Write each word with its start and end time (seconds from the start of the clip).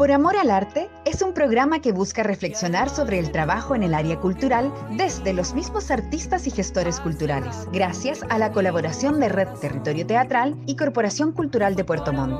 Por 0.00 0.12
Amor 0.12 0.34
al 0.38 0.50
Arte 0.50 0.88
es 1.04 1.20
un 1.20 1.34
programa 1.34 1.82
que 1.82 1.92
busca 1.92 2.22
reflexionar 2.22 2.88
sobre 2.88 3.18
el 3.18 3.32
trabajo 3.32 3.74
en 3.74 3.82
el 3.82 3.92
área 3.92 4.18
cultural 4.18 4.72
desde 4.96 5.34
los 5.34 5.52
mismos 5.52 5.90
artistas 5.90 6.46
y 6.46 6.50
gestores 6.50 6.98
culturales, 7.00 7.68
gracias 7.70 8.20
a 8.30 8.38
la 8.38 8.50
colaboración 8.50 9.20
de 9.20 9.28
Red 9.28 9.48
Territorio 9.60 10.06
Teatral 10.06 10.56
y 10.64 10.76
Corporación 10.76 11.32
Cultural 11.32 11.76
de 11.76 11.84
Puerto 11.84 12.14
Montt. 12.14 12.32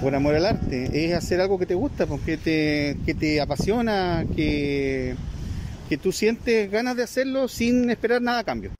Por 0.00 0.14
amor 0.14 0.34
al 0.34 0.46
arte, 0.46 0.88
es 0.94 1.12
hacer 1.12 1.42
algo 1.42 1.58
que 1.58 1.66
te 1.66 1.74
gusta, 1.74 2.06
porque 2.06 2.38
te, 2.38 2.96
que 3.04 3.12
te 3.12 3.38
apasiona, 3.38 4.24
que, 4.34 5.14
que 5.90 5.98
tú 5.98 6.10
sientes 6.10 6.70
ganas 6.70 6.96
de 6.96 7.02
hacerlo 7.02 7.48
sin 7.48 7.90
esperar 7.90 8.22
nada 8.22 8.38
a 8.38 8.44
cambio. 8.44 8.70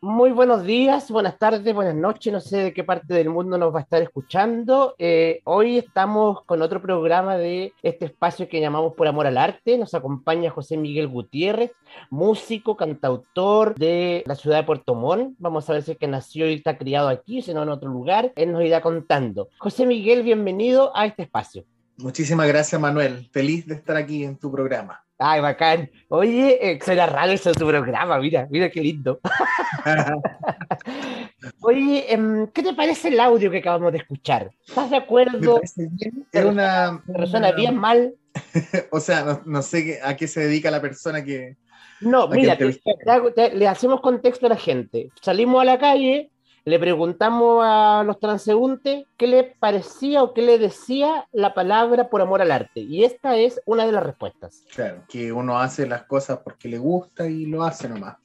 Muy 0.00 0.30
buenos 0.30 0.62
días, 0.62 1.10
buenas 1.10 1.40
tardes, 1.40 1.74
buenas 1.74 1.96
noches. 1.96 2.32
No 2.32 2.40
sé 2.40 2.58
de 2.58 2.72
qué 2.72 2.84
parte 2.84 3.14
del 3.14 3.30
mundo 3.30 3.58
nos 3.58 3.74
va 3.74 3.80
a 3.80 3.82
estar 3.82 4.00
escuchando. 4.00 4.94
Eh, 4.96 5.40
hoy 5.42 5.76
estamos 5.76 6.44
con 6.44 6.62
otro 6.62 6.80
programa 6.80 7.36
de 7.36 7.72
este 7.82 8.04
espacio 8.04 8.48
que 8.48 8.60
llamamos 8.60 8.94
Por 8.94 9.08
Amor 9.08 9.26
al 9.26 9.36
Arte. 9.36 9.76
Nos 9.76 9.94
acompaña 9.94 10.52
José 10.52 10.76
Miguel 10.76 11.08
Gutiérrez, 11.08 11.72
músico, 12.10 12.76
cantautor 12.76 13.74
de 13.74 14.22
la 14.24 14.36
ciudad 14.36 14.58
de 14.58 14.62
Puerto 14.62 14.94
Montt. 14.94 15.34
Vamos 15.40 15.68
a 15.68 15.72
ver 15.72 15.82
si 15.82 15.90
es 15.90 15.98
que 15.98 16.06
nació 16.06 16.48
y 16.48 16.54
está 16.54 16.78
criado 16.78 17.08
aquí, 17.08 17.42
si 17.42 17.52
no 17.52 17.64
en 17.64 17.70
otro 17.70 17.90
lugar. 17.90 18.32
Él 18.36 18.52
nos 18.52 18.62
irá 18.62 18.80
contando. 18.80 19.48
José 19.58 19.84
Miguel, 19.84 20.22
bienvenido 20.22 20.96
a 20.96 21.06
este 21.06 21.24
espacio. 21.24 21.64
Muchísimas 21.96 22.46
gracias, 22.46 22.80
Manuel. 22.80 23.28
Feliz 23.32 23.66
de 23.66 23.74
estar 23.74 23.96
aquí 23.96 24.22
en 24.22 24.38
tu 24.38 24.52
programa. 24.52 25.07
Ay, 25.18 25.40
bacán. 25.40 25.90
Oye, 26.08 26.58
eh, 26.60 26.78
suena 26.80 27.06
raro 27.06 27.32
eso 27.32 27.52
tu 27.52 27.66
programa, 27.66 28.18
mira, 28.18 28.46
mira 28.50 28.70
qué 28.70 28.80
lindo. 28.80 29.18
Oye, 31.60 32.12
em, 32.12 32.46
¿qué 32.48 32.62
te 32.62 32.72
parece 32.72 33.08
el 33.08 33.18
audio 33.18 33.50
que 33.50 33.58
acabamos 33.58 33.90
de 33.90 33.98
escuchar? 33.98 34.50
¿Estás 34.66 34.90
de 34.90 34.96
acuerdo? 34.96 35.60
Es 36.32 36.44
una... 36.44 37.02
persona 37.04 37.50
bien 37.50 37.76
mal. 37.76 38.14
o 38.92 39.00
sea, 39.00 39.42
no, 39.44 39.62
sé 39.62 39.98
a 40.04 40.16
qué 40.16 40.28
se 40.28 40.42
dedica 40.42 40.70
la 40.70 40.80
persona 40.80 41.24
que... 41.24 41.56
No, 42.00 42.28
mira, 42.28 42.56
le 43.54 43.66
hacemos 43.66 44.00
contexto 44.00 44.46
a 44.46 44.50
la 44.50 44.56
gente. 44.56 45.10
Salimos 45.20 45.60
a 45.60 45.64
la 45.64 45.80
calle, 45.80 46.30
le 46.68 46.78
preguntamos 46.78 47.64
a 47.64 48.02
los 48.04 48.20
transeúntes 48.20 49.06
qué 49.16 49.26
le 49.26 49.56
parecía 49.58 50.22
o 50.22 50.34
qué 50.34 50.42
le 50.42 50.58
decía 50.58 51.26
la 51.32 51.54
palabra 51.54 52.10
por 52.10 52.20
amor 52.20 52.42
al 52.42 52.52
arte. 52.52 52.80
Y 52.80 53.04
esta 53.04 53.36
es 53.36 53.60
una 53.64 53.86
de 53.86 53.92
las 53.92 54.02
respuestas. 54.02 54.64
Claro, 54.74 55.02
que 55.08 55.32
uno 55.32 55.58
hace 55.58 55.86
las 55.86 56.04
cosas 56.04 56.40
porque 56.44 56.68
le 56.68 56.76
gusta 56.76 57.26
y 57.26 57.46
lo 57.46 57.62
hace 57.62 57.88
nomás. 57.88 58.16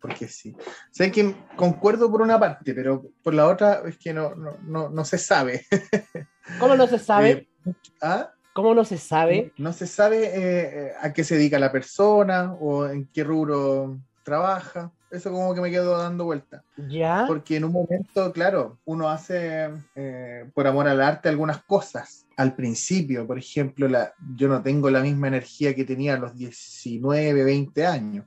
Porque 0.00 0.28
sí. 0.28 0.56
Sé 0.90 1.12
que 1.12 1.36
concuerdo 1.56 2.10
por 2.10 2.22
una 2.22 2.40
parte, 2.40 2.72
pero 2.72 3.04
por 3.22 3.34
la 3.34 3.48
otra 3.48 3.82
es 3.86 3.98
que 3.98 4.14
no, 4.14 4.34
no, 4.34 4.88
no, 4.88 5.04
se 5.04 5.18
sabe. 5.18 5.66
¿Cómo 6.60 6.76
no 6.76 6.86
se 6.86 6.98
sabe? 6.98 7.30
Eh, 7.30 7.74
¿ah? 8.00 8.30
¿Cómo 8.54 8.74
no 8.74 8.84
se 8.84 8.96
sabe? 8.96 9.52
No, 9.58 9.74
se 9.74 9.86
sabe 9.86 10.30
eh, 10.32 10.92
a 11.00 11.12
qué 11.12 11.22
se 11.22 11.36
dedica 11.36 11.58
la 11.58 11.72
persona 11.72 12.54
o 12.60 12.86
en 12.86 13.08
qué 13.12 13.24
rubro 13.24 13.98
trabaja. 14.22 14.90
Eso 15.14 15.30
como 15.30 15.54
que 15.54 15.60
me 15.60 15.70
quedo 15.70 15.96
dando 15.96 16.24
vuelta. 16.24 16.64
¿Ya? 16.76 17.24
Porque 17.28 17.56
en 17.56 17.64
un 17.64 17.72
momento, 17.72 18.32
claro, 18.32 18.80
uno 18.84 19.08
hace 19.08 19.70
eh, 19.94 20.50
por 20.52 20.66
amor 20.66 20.88
al 20.88 21.00
arte 21.00 21.28
algunas 21.28 21.62
cosas. 21.62 22.26
Al 22.36 22.56
principio, 22.56 23.24
por 23.24 23.38
ejemplo, 23.38 23.86
la, 23.86 24.12
yo 24.34 24.48
no 24.48 24.60
tengo 24.60 24.90
la 24.90 25.00
misma 25.00 25.28
energía 25.28 25.72
que 25.72 25.84
tenía 25.84 26.14
a 26.14 26.18
los 26.18 26.34
19, 26.36 27.44
20 27.44 27.86
años. 27.86 28.26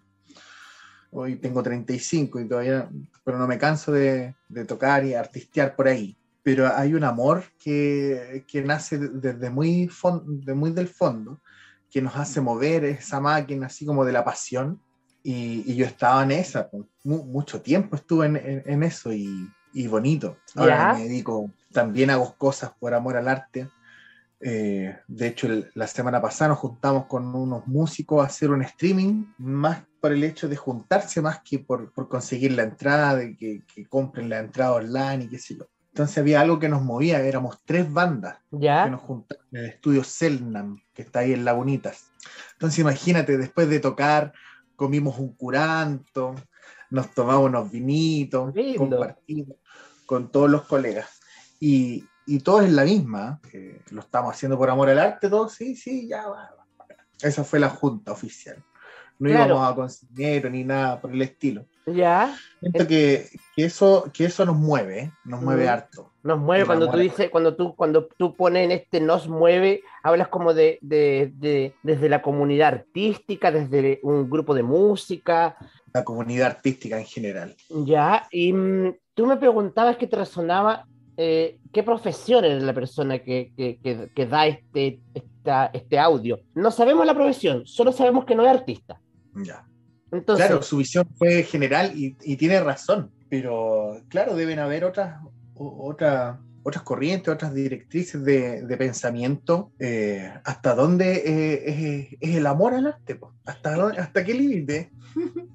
Hoy 1.12 1.36
tengo 1.36 1.62
35 1.62 2.40
y 2.40 2.48
todavía, 2.48 2.90
pero 3.26 3.38
no 3.38 3.48
me 3.48 3.58
canso 3.58 3.92
de, 3.92 4.36
tocar 4.66 5.04
y 5.04 5.14
artistear 5.14 5.76
por 5.76 5.90
ahí. 5.90 6.16
Pero 6.42 6.74
hay 6.74 6.94
un 6.94 7.04
amor 7.04 7.44
que, 7.62 8.46
que 8.48 8.62
nace 8.62 8.98
desde 8.98 9.50
muy, 9.50 9.90
de 10.24 10.54
muy 10.54 10.72
del 10.72 10.88
fondo, 10.88 11.42
que 11.92 12.02
nos 12.02 12.16
hace 12.16 12.40
mover 12.40 12.86
esa 12.86 13.20
máquina 13.20 13.68
así 13.68 13.86
como 13.86 14.06
de 14.06 14.14
la 14.14 14.24
pasión 14.24 14.80
y, 15.24 15.76
yo 15.76 15.86
estaba 15.86 16.24
en 16.24 16.32
esa, 16.32 16.70
pues, 16.70 16.86
mucho 17.04 17.62
tiempo 17.62 17.96
estuve 17.96 18.26
en, 18.26 18.84
eso 18.84 19.12
y, 19.14 19.50
bonito. 19.88 20.38
Ahora 20.56 20.94
me 20.94 21.04
dedico, 21.04 21.52
también 21.72 22.10
hago 22.10 22.36
cosas 22.38 22.72
por 22.80 22.94
amor 22.94 23.18
al 23.18 23.28
arte. 23.28 23.70
Eh, 24.40 24.96
de 25.08 25.28
hecho, 25.28 25.48
la 25.74 25.88
semana 25.88 26.22
pasada 26.22 26.50
nos 26.50 26.60
juntamos 26.60 27.06
con 27.08 27.34
unos 27.36 27.68
músicos 27.68 28.24
a 28.24 28.28
hacer 28.28 28.52
un 28.52 28.62
streaming, 28.62 29.26
más 29.38 29.84
por 30.00 30.12
el 30.12 30.24
hecho 30.24 30.48
de 30.48 30.56
juntarse, 30.56 31.22
más 31.22 31.42
que 31.42 31.60
por, 31.60 31.92
conseguir 32.08 32.54
la 32.54 32.64
entrada, 32.64 33.16
de 33.16 33.36
que, 33.36 33.64
compren 33.90 34.30
la 34.30 34.40
entrada 34.40 34.74
online 34.74 35.26
y 35.26 35.28
qué 35.30 35.40
sé 35.40 35.56
yo. 35.56 35.68
Entonces 35.90 36.20
había 36.20 36.42
algo 36.42 36.60
que 36.60 36.70
nos 36.70 36.84
movía, 36.84 37.20
éramos 37.22 37.60
tres 37.66 37.92
bandas 37.92 38.38
¿Ya? 38.52 38.84
que 38.84 38.92
nos 38.92 39.02
juntamos 39.02 39.44
en 39.52 39.60
el 39.60 39.66
estudio 39.66 40.04
Selnam, 40.04 40.80
que 40.94 41.02
está 41.02 41.20
ahí 41.20 41.34
en 41.34 41.44
Lagunitas. 41.44 42.12
Entonces 42.54 42.80
imagínate, 42.80 43.38
después 43.38 43.68
de 43.68 43.80
tocar, 43.80 44.32
comimos 44.78 45.18
un 45.18 45.34
curanto, 45.34 46.36
nos 46.90 47.14
tomamos 47.14 47.48
unos 47.48 47.70
vinitos, 47.70 48.54
compartimos 48.78 49.58
con 50.06 50.32
todos 50.32 50.50
los 50.50 50.62
colegas. 50.62 51.20
Y, 51.60 52.06
y 52.26 52.40
todos 52.40 52.64
en 52.64 52.76
la 52.76 52.86
misma, 52.86 53.42
lo 53.90 54.02
estamos 54.02 54.34
haciendo 54.34 54.58
por 54.58 54.70
amor 54.70 54.90
al 54.90 55.00
arte, 55.00 55.30
todos, 55.30 55.54
sí, 55.54 55.76
sí, 55.76 56.08
ya 56.08 56.28
va. 56.28 56.52
Esa 57.22 57.44
fue 57.44 57.60
la 57.60 57.70
junta 57.70 58.12
oficial. 58.12 58.64
No 59.20 59.30
íbamos 59.30 59.72
a 59.72 59.74
conseguir 59.74 60.50
ni 60.52 60.64
nada 60.64 61.02
por 61.02 61.12
el 61.12 61.22
estilo. 61.24 61.66
Ya. 61.88 62.38
Siento 62.60 62.86
que, 62.86 63.30
que, 63.56 63.66
eso, 63.66 64.12
que 64.14 64.26
eso 64.26 64.46
nos 64.46 64.56
mueve, 64.56 65.00
¿eh? 65.00 65.12
nos 65.26 65.42
mueve 65.42 65.68
harto. 65.68 66.14
Nos 66.28 66.40
mueve 66.40 66.66
cuando 66.66 66.92
tú 66.92 66.98
dices, 66.98 67.30
cuando 67.30 67.56
tú, 67.56 67.74
cuando 67.74 68.06
tú 68.18 68.36
pones 68.36 68.66
en 68.66 68.72
este 68.72 69.00
nos 69.00 69.30
mueve, 69.30 69.82
hablas 70.04 70.28
como 70.28 70.54
de, 70.54 70.78
de, 70.82 71.32
de, 71.36 71.74
desde 71.84 72.10
la 72.10 72.22
comunidad 72.22 72.68
artística, 72.68 73.50
desde 73.50 74.02
un 74.04 74.30
grupo 74.30 74.54
de 74.54 74.62
música. 74.62 75.56
La 75.94 76.04
comunidad 76.04 76.48
artística 76.48 77.00
en 77.00 77.06
general. 77.06 77.56
Ya, 77.70 78.28
y 78.30 78.52
mm, 78.52 78.96
tú 79.14 79.26
me 79.26 79.38
preguntabas 79.38 79.96
que 79.96 80.06
te 80.06 80.18
resonaba 80.18 80.86
eh, 81.16 81.60
qué 81.72 81.82
profesión 81.82 82.44
es 82.44 82.62
la 82.62 82.74
persona 82.74 83.20
que, 83.20 83.54
que, 83.56 84.10
que, 84.14 84.26
da 84.26 84.48
este, 84.48 85.00
esta, 85.14 85.68
este 85.68 85.98
audio. 85.98 86.42
No 86.56 86.72
sabemos 86.72 87.06
la 87.06 87.14
profesión, 87.14 87.66
solo 87.66 87.94
sabemos 87.94 88.26
que 88.26 88.36
no 88.36 88.44
es 88.44 88.50
artista. 88.50 89.00
Ya. 89.34 89.66
Entonces, 90.12 90.46
claro, 90.46 90.62
su 90.62 90.76
visión 90.76 91.08
fue 91.16 91.44
general 91.44 91.94
y, 91.96 92.18
y 92.22 92.36
tiene 92.36 92.60
razón, 92.60 93.12
pero 93.30 94.02
claro, 94.10 94.36
deben 94.36 94.60
haber 94.60 94.84
otras, 94.84 95.22
otra, 95.58 96.40
otras 96.64 96.84
corrientes, 96.84 97.34
otras 97.34 97.54
directrices 97.54 98.24
de, 98.24 98.76
pensamiento, 98.78 99.72
eh, 99.80 100.34
hasta 100.44 100.76
dónde 100.76 101.24
eh, 101.26 102.18
es, 102.20 102.36
el 102.36 102.46
amor 102.46 102.74
al 102.74 102.88
arte, 102.88 103.20
¿Hasta, 103.46 103.88
hasta 103.98 104.24
qué 104.26 104.34
límite. 104.34 104.92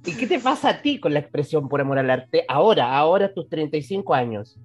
¿Y 0.04 0.14
qué 0.14 0.26
te 0.26 0.40
pasa 0.40 0.70
a 0.70 0.82
ti 0.82 0.98
con 0.98 1.12
la 1.12 1.20
expresión 1.20 1.68
por 1.68 1.80
amor 1.80 1.98
al 1.98 2.10
arte 2.10 2.44
ahora, 2.48 2.96
ahora 2.96 3.32
tus 3.32 3.48
35 3.48 4.14
años? 4.14 4.58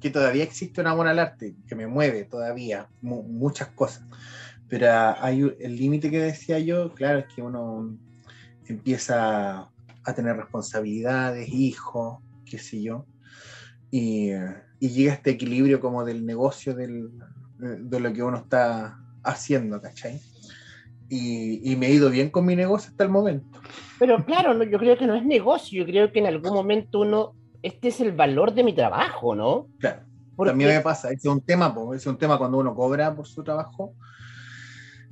Que 0.00 0.10
todavía 0.10 0.44
existe 0.44 0.80
un 0.80 0.86
amor 0.86 1.08
al 1.08 1.18
arte, 1.18 1.56
que 1.66 1.74
me 1.74 1.86
mueve 1.86 2.24
todavía 2.24 2.88
muchas 3.02 3.68
cosas. 3.68 4.04
Pero 4.68 4.86
hay 5.20 5.52
el 5.58 5.76
límite 5.76 6.10
que 6.10 6.20
decía 6.20 6.58
yo, 6.60 6.94
claro, 6.94 7.18
es 7.18 7.26
que 7.34 7.42
uno 7.42 7.96
empieza 8.66 9.68
a 10.04 10.14
tener 10.14 10.36
responsabilidades, 10.36 11.48
hijos, 11.48 12.18
qué 12.44 12.58
sé 12.58 12.82
yo, 12.82 13.04
y, 13.90 14.30
y 14.80 14.90
llega 14.90 15.12
este 15.12 15.30
equilibrio 15.30 15.80
como 15.80 16.04
del 16.04 16.24
negocio 16.24 16.74
del, 16.74 17.10
de 17.58 18.00
lo 18.00 18.12
que 18.12 18.22
uno 18.22 18.38
está 18.38 18.98
haciendo, 19.22 19.80
¿cachai? 19.80 20.20
Y, 21.08 21.72
y, 21.72 21.76
me 21.76 21.86
he 21.86 21.92
ido 21.92 22.10
bien 22.10 22.30
con 22.30 22.44
mi 22.44 22.54
negocio 22.54 22.90
hasta 22.90 23.04
el 23.04 23.10
momento. 23.10 23.60
Pero 23.98 24.24
claro, 24.24 24.62
yo 24.62 24.78
creo 24.78 24.96
que 24.98 25.06
no 25.06 25.14
es 25.14 25.24
negocio, 25.24 25.80
yo 25.80 25.90
creo 25.90 26.12
que 26.12 26.18
en 26.18 26.26
algún 26.26 26.52
momento 26.52 27.00
uno, 27.00 27.34
este 27.62 27.88
es 27.88 28.00
el 28.00 28.12
valor 28.12 28.52
de 28.52 28.62
mi 28.62 28.74
trabajo, 28.74 29.34
¿no? 29.34 29.68
Claro, 29.78 30.02
también 30.36 30.70
me 30.70 30.80
pasa, 30.80 31.10
es 31.10 31.24
un 31.24 31.40
tema, 31.40 31.74
es 31.94 32.06
un 32.06 32.18
tema 32.18 32.38
cuando 32.38 32.58
uno 32.58 32.74
cobra 32.74 33.14
por 33.14 33.26
su 33.26 33.42
trabajo 33.42 33.94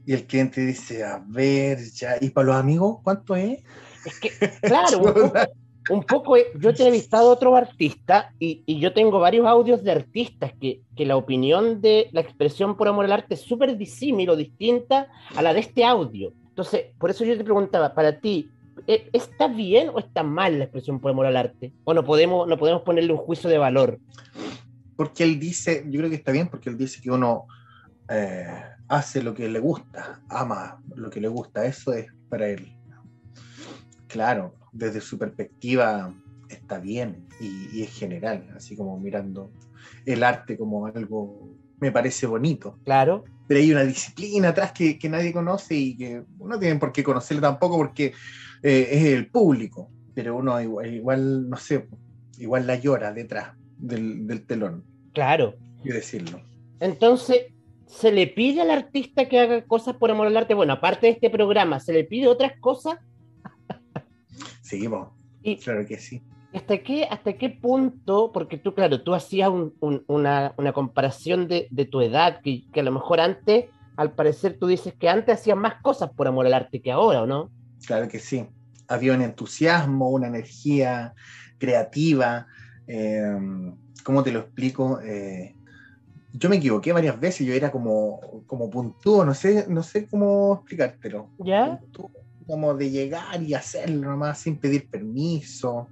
y 0.05 0.12
el 0.12 0.25
cliente 0.25 0.61
dice, 0.61 1.02
a 1.02 1.20
ver, 1.26 1.79
ya, 1.93 2.17
¿y 2.20 2.31
para 2.31 2.46
los 2.46 2.56
amigos 2.56 2.99
cuánto 3.02 3.35
es? 3.35 3.62
Es 4.05 4.20
que, 4.20 4.31
claro, 4.61 5.02
un 5.88 6.03
poco, 6.03 6.37
eh, 6.37 6.47
yo 6.59 6.69
he 6.69 6.73
entrevistado 6.73 7.31
otro 7.31 7.55
artista 7.56 8.33
y, 8.38 8.62
yo 8.81 8.93
tengo 8.93 9.21
varios 9.21 9.47
audios 9.47 9.83
de 9.85 9.93
artistas 9.93 10.53
que, 10.61 10.81
que, 10.97 11.06
la 11.06 11.17
opinión 11.17 11.81
de 11.81 12.09
la 12.12 12.21
expresión 12.21 12.77
por 12.77 12.88
amor 12.88 13.05
al 13.05 13.12
arte 13.12 13.35
es 13.35 13.41
súper 13.41 13.77
disímil 13.77 14.31
o 14.31 14.37
distinta 14.37 15.09
a 15.35 15.43
la 15.43 15.55
de 15.55 15.61
este 15.61 15.85
audio. 15.85 16.33
Entonces, 16.49 16.87
por 16.99 17.11
eso 17.11 17.25
yo 17.25 17.37
te 17.37 17.44
preguntaba, 17.44 17.94
para 17.94 18.19
ti, 18.21 18.50
¿e, 18.87 19.09
¿está 19.12 19.47
bien 19.47 19.91
o 19.91 19.99
está 19.99 20.23
mal 20.23 20.59
la 20.59 20.65
expresión 20.65 21.00
por 21.00 21.11
amor 21.11 21.27
al 21.27 21.37
arte? 21.37 21.73
¿O 21.85 21.94
no 21.94 22.05
podemos, 22.05 22.49
no 22.49 22.56
podemos 22.56 22.82
ponerle 22.82 23.12
un 23.12 23.19
juicio 23.19 23.49
de 23.49 23.59
valor? 23.59 23.99
Porque 24.97 25.25
él 25.25 25.39
dice, 25.39 25.85
yo 25.87 25.99
creo 25.99 26.11
que 26.11 26.17
está 26.17 26.32
bien 26.32 26.49
porque 26.49 26.71
él 26.71 26.79
dice 26.79 27.00
que 27.03 27.11
uno 27.11 27.47
eh, 28.09 28.47
hace 28.89 29.23
lo 29.23 29.35
que 29.35 29.49
le 29.49 29.59
gusta, 29.59 30.23
ama 30.29 30.81
lo 30.94 31.11
que 31.11 31.21
le 31.21 31.29
gusta, 31.29 31.67
eso 31.67 31.93
es 31.93 32.06
para 32.29 32.49
él. 32.49 32.73
Claro, 34.09 34.55
desde 34.76 35.00
su 35.00 35.19
perspectiva 35.19 36.14
está 36.49 36.78
bien 36.78 37.26
y, 37.40 37.82
es 37.82 37.99
general, 37.99 38.49
así 38.55 38.76
como 38.76 38.99
mirando 38.99 39.50
el 40.05 40.23
arte 40.23 40.56
como 40.56 40.87
algo, 40.87 41.50
me 41.81 41.90
parece 41.90 42.26
bonito. 42.26 42.78
Claro. 42.84 43.25
Pero 43.49 43.61
hay 43.61 43.73
una 43.73 43.84
disciplina 43.84 44.49
atrás 44.49 44.73
que, 44.73 44.99
nadie 45.08 45.32
conoce 45.32 45.75
y 45.75 45.96
que 45.96 46.23
no 46.38 46.58
tienen 46.58 46.78
por 46.78 46.93
qué 46.93 47.02
conocerla 47.02 47.43
tampoco 47.43 47.76
porque 47.76 48.12
eh, 48.62 48.88
es 48.90 49.05
el 49.05 49.28
público, 49.28 49.88
pero 50.14 50.37
uno 50.37 50.61
igual, 50.61 51.49
no 51.49 51.56
sé, 51.56 51.87
igual 52.38 52.67
la 52.67 52.76
llora 52.76 53.12
detrás 53.12 53.55
del, 53.79 54.44
telón. 54.46 54.84
Claro. 55.12 55.55
Y 55.84 55.90
decirlo. 55.90 56.40
Entonces, 56.81 57.46
¿se 57.87 58.11
le 58.12 58.26
pide 58.26 58.62
al 58.62 58.70
artista 58.70 59.29
que 59.29 59.38
haga 59.38 59.64
cosas 59.64 59.96
por 59.96 60.11
amor 60.11 60.26
al 60.26 60.37
arte? 60.37 60.55
Bueno, 60.55 60.75
aparte 60.75 61.06
de 61.06 61.12
este 61.12 61.31
programa, 61.31 61.81
¿se 61.81 61.93
le 61.93 62.05
pide 62.05 62.26
otras 62.26 62.58
cosas? 62.61 62.99
Seguimos. 64.67 65.11
claro 65.63 65.87
que 65.87 65.97
sí. 65.97 66.21
¿Hasta 66.53 66.79
qué, 66.79 67.05
¿Hasta 67.05 67.35
qué 67.35 67.51
punto? 67.51 68.33
Porque 68.33 68.57
tú, 68.59 68.75
claro, 68.75 69.03
tú 69.03 69.15
hacías 69.15 69.51
una, 69.81 70.55
comparación 70.75 71.47
de, 71.47 71.89
tu 71.91 72.01
edad, 72.01 72.41
que, 72.43 72.65
a 72.75 72.83
lo 72.83 72.91
mejor 72.91 73.21
antes, 73.21 73.67
al 73.97 74.13
parecer 74.13 74.59
tú 74.59 74.67
dices 74.67 74.93
que 74.95 75.09
antes 75.09 75.39
hacías 75.39 75.57
más 75.57 75.81
cosas 75.83 76.11
por 76.11 76.27
amor 76.27 76.47
al 76.47 76.55
arte 76.55 76.81
que 76.81 76.91
ahora, 76.91 77.23
¿o 77.23 77.27
no? 77.27 77.51
Claro 77.87 78.09
que 78.09 78.19
sí. 78.19 78.47
Había 78.89 79.15
un 79.15 79.23
entusiasmo, 79.23 80.11
una 80.11 80.27
energía 80.27 81.15
creativa. 81.59 82.47
Eh, 82.89 83.23
¿Cómo 84.03 84.25
te 84.25 84.33
lo 84.33 84.41
explico? 84.41 85.01
Eh, 85.01 85.55
yo 86.33 86.49
me 86.49 86.57
equivoqué 86.57 86.93
varias 86.93 87.19
veces, 87.21 87.47
yo 87.47 87.55
era 87.55 87.71
como, 87.71 88.43
como 88.47 88.69
puntúo, 88.69 89.25
no 89.25 89.35
sé, 89.35 89.67
no 89.69 89.83
sé 89.83 90.07
cómo 90.09 90.55
explicártelo. 90.55 91.31
¿Ya? 91.39 91.81
Como 92.46 92.75
de 92.75 92.90
llegar 92.90 93.43
y 93.43 93.54
hacerlo 93.54 94.10
nomás 94.10 94.38
sin 94.38 94.58
pedir 94.58 94.88
permiso, 94.88 95.88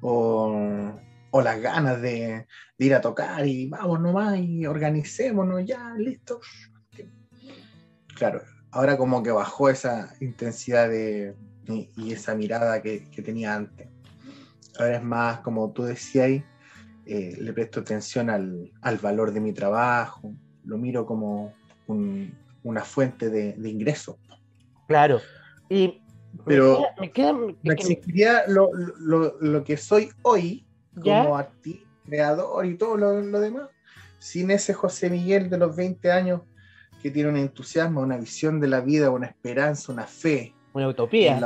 o, 0.00 0.94
o 1.36 1.42
las 1.42 1.60
ganas 1.60 2.00
de, 2.00 2.46
ir 2.78 2.94
a 2.94 3.00
tocar 3.00 3.44
y 3.44 3.66
vamos 3.66 4.00
nomás 4.00 4.38
y 4.38 4.66
organicémonos 4.66 5.64
ya, 5.64 5.92
listo. 5.98 6.38
Claro, 8.14 8.42
ahora 8.70 8.96
como 8.96 9.20
que 9.20 9.32
bajó 9.32 9.68
esa 9.68 10.14
intensidad 10.20 10.88
de, 10.88 11.34
y, 11.66 12.12
esa 12.12 12.36
mirada 12.36 12.80
que, 12.80 13.00
tenía 13.24 13.56
antes. 13.56 13.88
Ahora 14.78 14.98
es 14.98 15.02
más, 15.02 15.40
como 15.40 15.72
tú 15.72 15.82
decías, 15.82 16.42
eh, 17.04 17.36
le 17.36 17.52
presto 17.52 17.80
atención 17.80 18.30
al, 18.30 18.98
valor 19.02 19.32
de 19.32 19.40
mi 19.40 19.52
trabajo, 19.52 20.32
lo 20.64 20.78
miro 20.78 21.04
como 21.04 21.52
una 21.88 22.84
fuente 22.84 23.28
de, 23.28 23.54
de 23.54 23.68
ingresos. 23.68 24.16
Claro, 24.86 25.20
y 25.68 26.00
pero 26.44 26.82
me 27.00 27.10
queda, 27.10 27.32
me 27.32 27.74
existiría 27.74 28.44
lo, 28.48 28.70
lo, 28.98 29.36
lo, 29.40 29.64
que 29.64 29.76
soy 29.76 30.10
hoy 30.22 30.66
como 31.00 31.36
artista, 31.36 31.88
creador 32.04 32.66
y 32.66 32.76
todo 32.76 32.96
lo, 32.96 33.20
lo, 33.20 33.40
demás, 33.40 33.68
sin 34.18 34.50
ese 34.50 34.74
José 34.74 35.10
Miguel 35.10 35.48
de 35.48 35.58
los 35.58 35.74
20 35.76 36.10
años 36.10 36.42
que 37.02 37.10
tiene 37.10 37.28
un 37.28 37.36
entusiasmo, 37.36 38.00
una 38.00 38.16
visión 38.16 38.60
de 38.60 38.68
la 38.68 38.80
vida, 38.80 39.10
una 39.10 39.26
esperanza, 39.26 39.92
una 39.92 40.06
fe. 40.06 40.54
Una 40.72 40.88
utopía. 40.88 41.38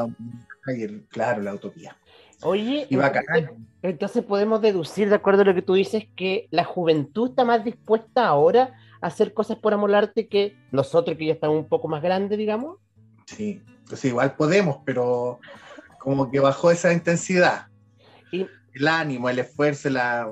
claro, 1.09 1.43
la 1.43 1.55
utopía. 1.55 1.97
Oye, 2.43 2.87
entonces, 2.89 3.51
entonces, 3.83 4.25
podemos 4.25 4.61
deducir, 4.61 5.09
de 5.09 5.17
acuerdo 5.17 5.43
a 5.43 5.45
lo 5.45 5.55
que 5.55 5.63
tú 5.63 5.75
dices, 5.75 6.05
que 6.15 6.47
la 6.51 6.65
juventud 6.65 7.31
está 7.31 7.45
más 7.45 7.65
dispuesta 7.65 8.27
ahora 8.27 8.79
a 9.01 9.09
hacer 9.09 9.35
cosas 9.35 9.59
por 9.59 9.75
amor 9.75 9.91
al 9.91 9.97
arte 9.97 10.29
que 10.29 10.57
nosotros 10.71 11.19
que 11.19 11.27
ya 11.27 11.33
estamos 11.33 11.57
un 11.57 11.69
poco 11.69 11.89
más 11.89 12.03
grandes, 12.03 12.39
digamos. 12.39 12.79
Sí, 13.27 13.61
pues 13.89 14.05
igual 14.05 14.37
podemos, 14.37 14.79
pero 14.85 15.41
como 15.99 16.31
que 16.31 16.41
bajó 16.41 16.71
esa 16.71 16.93
intensidad. 16.93 17.67
El 18.31 18.87
ánimo, 18.87 19.29
el 19.29 19.41
esfuerzo, 19.41 19.91
la, 19.91 20.31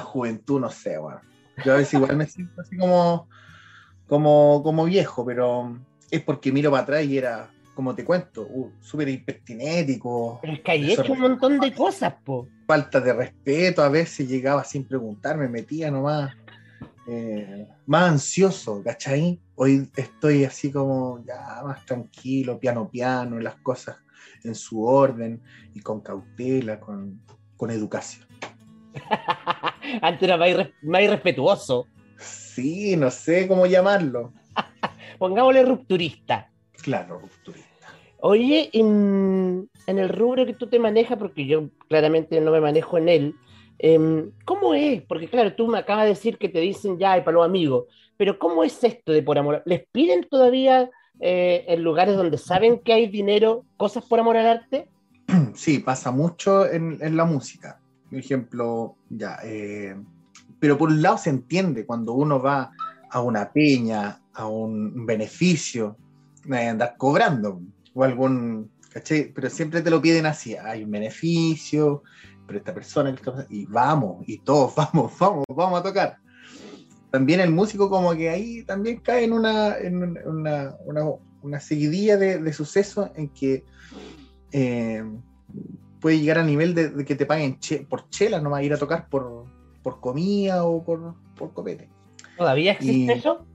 juventud, 0.00 0.60
no 0.60 0.70
sé, 0.70 0.96
bueno. 0.98 1.20
Yo 1.64 1.74
a 1.74 1.76
veces 1.76 1.94
igual 1.94 2.16
me 2.16 2.26
siento 2.26 2.60
así 2.60 2.76
como, 2.76 3.28
como, 4.08 4.62
como 4.62 4.84
viejo, 4.84 5.24
pero 5.24 5.78
es 6.10 6.22
porque 6.22 6.50
miro 6.50 6.70
para 6.70 6.82
atrás 6.82 7.04
y 7.04 7.18
era, 7.18 7.50
como 7.74 7.94
te 7.94 8.04
cuento, 8.04 8.42
uh, 8.42 8.72
súper 8.80 9.08
hipertinético. 9.08 10.38
Pero 10.40 10.54
es 10.54 10.60
que 10.60 10.70
hay 10.72 10.92
hecho 10.92 11.12
un 11.12 11.20
montón 11.20 11.60
de 11.60 11.72
cosas, 11.74 12.14
po. 12.24 12.48
Falta 12.66 13.00
de 13.00 13.12
respeto, 13.12 13.82
a 13.82 13.88
veces 13.88 14.28
llegaba 14.28 14.64
sin 14.64 14.84
preguntar, 14.84 15.36
me 15.36 15.48
metía 15.48 15.90
nomás. 15.90 16.34
Eh, 17.06 17.68
más 17.86 18.12
ansioso, 18.12 18.82
¿cachai? 18.82 19.38
Hoy 19.56 19.88
estoy 19.96 20.44
así 20.44 20.72
como 20.72 21.24
ya 21.24 21.62
más 21.64 21.84
tranquilo, 21.86 22.58
piano 22.58 22.90
piano, 22.90 23.38
las 23.38 23.56
cosas 23.56 23.96
en 24.42 24.54
su 24.54 24.84
orden 24.84 25.40
y 25.74 25.80
con 25.80 26.00
cautela, 26.00 26.80
con, 26.80 27.20
educación. 27.70 28.26
Antes 30.02 30.22
era 30.22 30.36
más, 30.36 31.02
irrespetuoso. 31.02 31.86
Sí, 32.18 32.94
no 32.94 33.10
sé 33.10 33.48
cómo 33.48 33.64
llamarlo. 33.64 34.34
Pongámosle 35.18 35.64
rupturista. 35.64 36.50
Claro, 36.82 37.20
rupturista. 37.20 37.88
Oye, 38.20 38.68
en, 38.74 39.70
en, 39.86 39.98
el 39.98 40.10
rubro 40.10 40.44
que 40.44 40.52
tú 40.52 40.66
te 40.66 40.78
manejas, 40.78 41.16
porque 41.16 41.46
yo 41.46 41.70
claramente 41.88 42.38
no 42.42 42.50
me 42.50 42.60
manejo 42.60 42.98
en 42.98 43.08
él, 43.08 43.34
Em, 43.78 44.30
¿Cómo 44.44 44.74
es? 44.74 45.02
Porque 45.02 45.28
claro, 45.28 45.54
tú 45.54 45.66
me 45.66 45.78
acabas 45.78 46.04
de 46.04 46.10
decir 46.10 46.38
que 46.38 46.48
te 46.48 46.60
dicen 46.60 46.98
ya, 46.98 47.22
para 47.24 47.36
los 47.36 47.44
amigos, 47.44 47.86
pero 48.16 48.38
¿cómo 48.38 48.64
es 48.64 48.82
esto 48.84 49.12
de 49.12 49.22
por 49.22 49.38
amor? 49.38 49.62
¿Les 49.66 49.86
piden 49.90 50.26
todavía 50.28 50.90
eh, 51.20 51.64
en 51.68 51.82
lugares 51.82 52.16
donde 52.16 52.38
saben 52.38 52.78
que 52.78 52.92
hay 52.92 53.08
dinero 53.08 53.64
cosas 53.76 54.04
por 54.04 54.20
amor 54.20 54.36
al 54.36 54.46
arte? 54.46 54.88
Sí, 55.54 55.78
pasa 55.78 56.10
mucho 56.10 56.70
en, 56.70 57.16
la 57.16 57.24
música. 57.24 57.80
Por 58.10 58.18
ejemplo, 58.18 58.96
ya, 59.08 59.38
eh, 59.44 59.96
pero 60.58 60.78
por 60.78 60.90
un 60.90 61.02
lado 61.02 61.18
se 61.18 61.30
entiende 61.30 61.86
cuando 61.86 62.12
uno 62.12 62.40
va 62.40 62.72
a 63.10 63.20
una 63.20 63.52
peña, 63.52 64.20
a 64.32 64.46
un 64.46 65.06
beneficio, 65.06 65.96
no 66.46 66.56
hay 66.56 66.66
andar 66.66 66.96
cobrando 66.96 67.60
o 67.94 68.04
algún, 68.04 68.70
¿caché? 68.90 69.32
Pero 69.34 69.48
siempre 69.50 69.82
te 69.82 69.90
lo 69.90 70.02
piden 70.02 70.26
así, 70.26 70.56
hay 70.56 70.84
un 70.84 70.90
beneficio, 70.90 72.02
pero 72.46 72.58
esta 72.58 72.74
persona, 72.74 73.14
y 73.48 73.66
vamos, 73.66 74.24
y 74.26 74.38
todos 74.38 74.74
vamos, 74.76 75.12
vamos, 75.18 75.44
vamos 75.48 75.80
a 75.80 75.82
tocar. 75.82 76.18
También 77.10 77.40
el 77.40 77.50
músico 77.50 77.88
como 77.88 78.14
que 78.14 78.28
ahí 78.28 78.64
también 78.64 78.98
cae 78.98 79.24
en 79.24 79.32
una, 79.32 79.78
en 79.78 80.18
una, 80.26 80.74
una, 81.42 81.60
seguidilla 81.60 82.16
de, 82.16 82.52
sucesos 82.52 83.10
en 83.14 83.28
que 83.28 83.64
eh, 84.50 85.04
puede 86.00 86.18
llegar 86.18 86.38
a 86.38 86.44
nivel 86.44 86.74
de, 86.74 87.04
que 87.04 87.14
te 87.14 87.24
paguen 87.24 87.58
por 87.88 88.10
chela, 88.10 88.40
no 88.40 88.50
va 88.50 88.58
a 88.58 88.62
ir 88.64 88.72
a 88.72 88.78
tocar 88.78 89.08
por, 89.08 89.44
por 89.82 90.00
comida 90.00 90.64
o 90.64 90.82
por, 90.82 91.14
por 91.36 91.52
copete. 91.52 91.88
¿Todavía 92.36 92.72
existe 92.72 93.12
eso? 93.12 93.46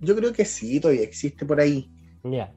Yo 0.00 0.16
creo 0.16 0.32
que 0.32 0.44
sí, 0.44 0.80
todavía 0.80 1.04
existe 1.04 1.46
por 1.46 1.60
ahí. 1.60 1.88
Ya. 2.24 2.52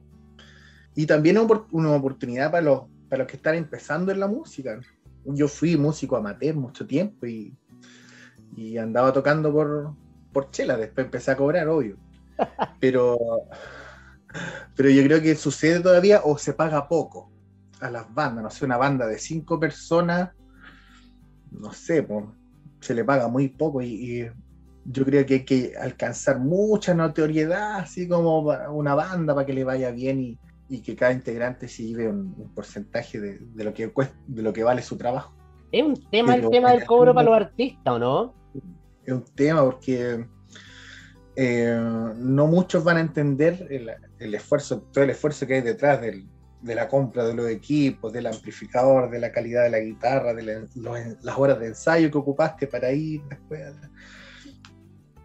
Y 0.96 1.06
también 1.06 1.38
una 1.70 1.94
oportunidad 1.94 2.50
para 2.50 2.64
los, 2.64 2.82
para 3.08 3.22
los 3.22 3.30
que 3.30 3.36
están 3.36 3.54
empezando 3.54 4.12
en 4.12 4.20
la 4.20 4.26
música. 4.26 4.80
Yo 5.24 5.48
fui 5.48 5.76
músico 5.76 6.16
amateur 6.16 6.54
mucho 6.54 6.86
tiempo 6.86 7.26
y, 7.26 7.56
y 8.56 8.78
andaba 8.78 9.12
tocando 9.12 9.52
por, 9.52 9.94
por 10.32 10.50
chela, 10.50 10.76
después 10.76 11.06
empecé 11.06 11.30
a 11.30 11.36
cobrar, 11.36 11.68
obvio. 11.68 11.96
Pero, 12.80 13.16
pero 14.74 14.90
yo 14.90 15.02
creo 15.04 15.22
que 15.22 15.34
sucede 15.34 15.80
todavía 15.80 16.20
o 16.22 16.36
se 16.36 16.52
paga 16.52 16.86
poco 16.86 17.32
a 17.80 17.90
las 17.90 18.12
bandas, 18.12 18.44
no 18.44 18.50
sé, 18.50 18.66
una 18.66 18.76
banda 18.76 19.06
de 19.06 19.18
cinco 19.18 19.58
personas, 19.58 20.32
no 21.50 21.72
sé, 21.72 22.06
se 22.80 22.94
le 22.94 23.04
paga 23.04 23.28
muy 23.28 23.48
poco 23.48 23.80
y, 23.80 24.30
yo 24.88 25.04
creo 25.04 25.26
que 25.26 25.34
hay 25.34 25.44
que 25.44 25.72
alcanzar 25.76 26.38
mucha 26.38 26.94
notoriedad, 26.94 27.78
así 27.78 28.06
como 28.06 28.40
una 28.70 28.94
banda 28.94 29.34
para 29.34 29.44
que 29.44 29.52
le 29.52 29.64
vaya 29.64 29.90
bien 29.90 30.20
y, 30.20 30.38
y 30.68 30.80
que 30.80 30.96
cada 30.96 31.12
integrante 31.12 31.68
se 31.68 31.84
lleve 31.84 32.08
un, 32.08 32.52
porcentaje 32.54 33.20
de, 33.20 33.64
lo 33.64 33.72
que 33.72 33.92
de 34.26 34.42
lo 34.42 34.52
que 34.52 34.64
vale 34.64 34.82
su 34.82 34.96
trabajo. 34.96 35.34
Es 35.72 35.84
un 35.84 35.94
tema 36.10 36.34
el 36.34 36.48
tema 36.50 36.72
del 36.72 36.84
cobro 36.84 37.14
para 37.14 37.28
los 37.28 37.36
artistas, 37.36 37.94
¿o 37.94 37.98
no? 37.98 38.34
Es 39.04 39.12
un 39.12 39.24
tema 39.34 39.62
porque 39.62 40.26
eh, 41.36 41.78
no 42.16 42.46
muchos 42.46 42.82
van 42.82 42.96
a 42.96 43.00
entender 43.00 43.66
el, 44.18 44.34
esfuerzo, 44.34 44.82
todo 44.92 45.04
el 45.04 45.10
esfuerzo 45.10 45.46
que 45.46 45.54
hay 45.54 45.60
detrás 45.60 46.00
de 46.00 46.74
la 46.74 46.88
compra 46.88 47.24
de 47.24 47.34
los 47.34 47.48
equipos, 47.48 48.12
del 48.12 48.26
amplificador, 48.26 49.10
de 49.10 49.20
la 49.20 49.30
calidad 49.30 49.64
de 49.64 49.70
la 49.70 49.80
guitarra, 49.80 50.34
de 50.34 50.66
las 51.22 51.38
horas 51.38 51.60
de 51.60 51.68
ensayo 51.68 52.10
que 52.10 52.18
ocupaste 52.18 52.66
para 52.66 52.90
ir 52.90 53.22
después. 53.28 53.60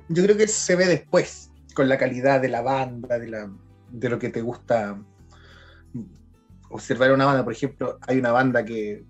Yo 0.09 0.23
creo 0.23 0.35
que 0.35 0.43
eso 0.43 0.59
se 0.59 0.75
ve 0.75 0.85
después, 0.85 1.49
con 1.73 1.87
la 1.87 1.97
calidad 1.97 2.41
de 2.41 2.49
la 2.49 2.61
banda, 2.61 3.17
de, 3.17 3.29
la, 3.29 3.49
de 3.89 4.09
lo 4.09 4.19
que 4.19 4.29
te 4.29 4.41
gusta 4.41 5.01
observar 6.69 7.11
una 7.11 7.25
banda, 7.25 7.43
por 7.43 7.53
ejemplo, 7.53 7.99
hay 8.07 8.17
una 8.17 8.31
banda 8.31 8.63
que, 8.63 9.03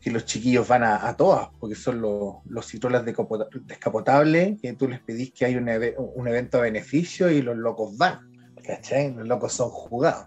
que 0.00 0.10
los 0.10 0.24
chiquillos 0.24 0.68
van 0.68 0.84
a, 0.84 1.16
todas, 1.16 1.48
porque 1.58 1.74
son 1.74 2.00
los, 2.00 2.36
los 2.44 2.66
citrolas 2.66 3.04
descapotables, 3.04 4.60
que 4.60 4.72
tú 4.74 4.88
les 4.88 5.00
pedís 5.00 5.32
que 5.32 5.46
hay 5.46 5.56
un, 5.56 5.68
evento 5.68 6.58
a 6.58 6.60
beneficio 6.60 7.30
y 7.30 7.42
los 7.42 7.56
locos 7.56 7.96
van, 7.98 8.32
¿cachai? 8.64 9.12
Los 9.12 9.26
locos 9.26 9.52
son 9.52 9.70
jugados. 9.70 10.26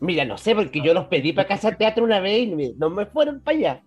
Mira, 0.00 0.24
no 0.24 0.38
sé, 0.38 0.54
porque 0.54 0.80
yo 0.82 0.94
los 0.94 1.08
pedí 1.08 1.32
para 1.32 1.48
casa 1.48 1.72
teatro 1.72 2.04
una 2.04 2.20
vez 2.20 2.48
y 2.48 2.74
no 2.78 2.88
me 2.88 3.04
fueron 3.04 3.40
para 3.40 3.58
allá. 3.58 3.82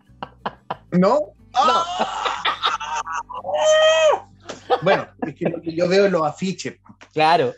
¿No? 0.92 1.34
bueno, 4.84 5.08
es 5.26 5.34
que 5.34 5.50
lo 5.50 5.62
que 5.62 5.74
yo 5.74 5.88
veo 5.88 6.06
en 6.06 6.12
los 6.12 6.24
afiches. 6.24 6.76
Claro. 7.14 7.54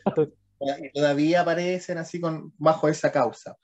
Todavía 0.93 1.41
aparecen 1.41 1.98
así 1.98 2.20
con, 2.20 2.53
bajo 2.58 2.88
esa 2.88 3.12
causa. 3.12 3.58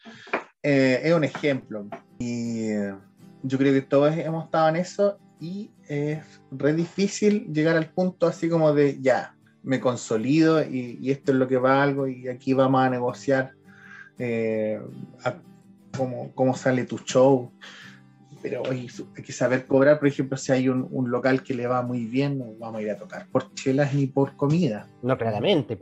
Eh, 0.64 1.02
es 1.04 1.14
un 1.14 1.24
ejemplo. 1.24 1.88
Y 2.20 2.70
eh, 2.70 2.96
yo 3.44 3.58
creo 3.58 3.74
que 3.74 3.82
todos 3.82 4.16
hemos 4.18 4.46
estado 4.46 4.70
en 4.70 4.76
eso 4.78 5.18
y 5.40 5.72
es 5.88 6.20
re 6.52 6.74
difícil 6.74 7.52
llegar 7.54 7.78
al 7.78 7.92
punto 7.92 8.28
así 8.28 8.50
como 8.50 8.74
de 8.74 9.00
ya, 9.02 9.36
me 9.64 9.80
consolido 9.80 10.64
y, 10.64 11.12
esto 11.12 11.32
es 11.32 11.38
lo 11.38 11.48
que 11.48 11.58
va 11.58 11.82
algo 11.82 12.08
y 12.08 12.28
aquí 12.28 12.54
vamos 12.54 12.82
a 12.82 12.90
negociar 12.90 13.54
eh, 14.18 14.80
cómo, 16.36 16.56
sale 16.56 16.86
tu 16.86 16.98
show. 17.00 17.52
Pero 18.42 18.64
hay 18.70 18.88
que 19.26 19.34
saber 19.34 19.68
cobrar, 19.68 20.00
por 20.00 20.08
ejemplo, 20.08 20.38
si 20.38 20.54
hay 20.54 20.70
un, 20.70 21.12
local 21.12 21.44
que 21.44 21.54
le 21.54 21.68
va 21.68 21.82
muy 21.82 22.06
bien, 22.06 22.38
no 22.38 22.54
vamos 22.58 22.80
a 22.80 22.82
ir 22.82 22.92
a 22.92 22.98
tocar 22.98 23.28
por 23.28 23.54
chelas 23.54 23.94
ni 23.94 24.08
por 24.08 24.38
comida. 24.38 24.88
No, 25.02 25.18
claramente, 25.18 25.78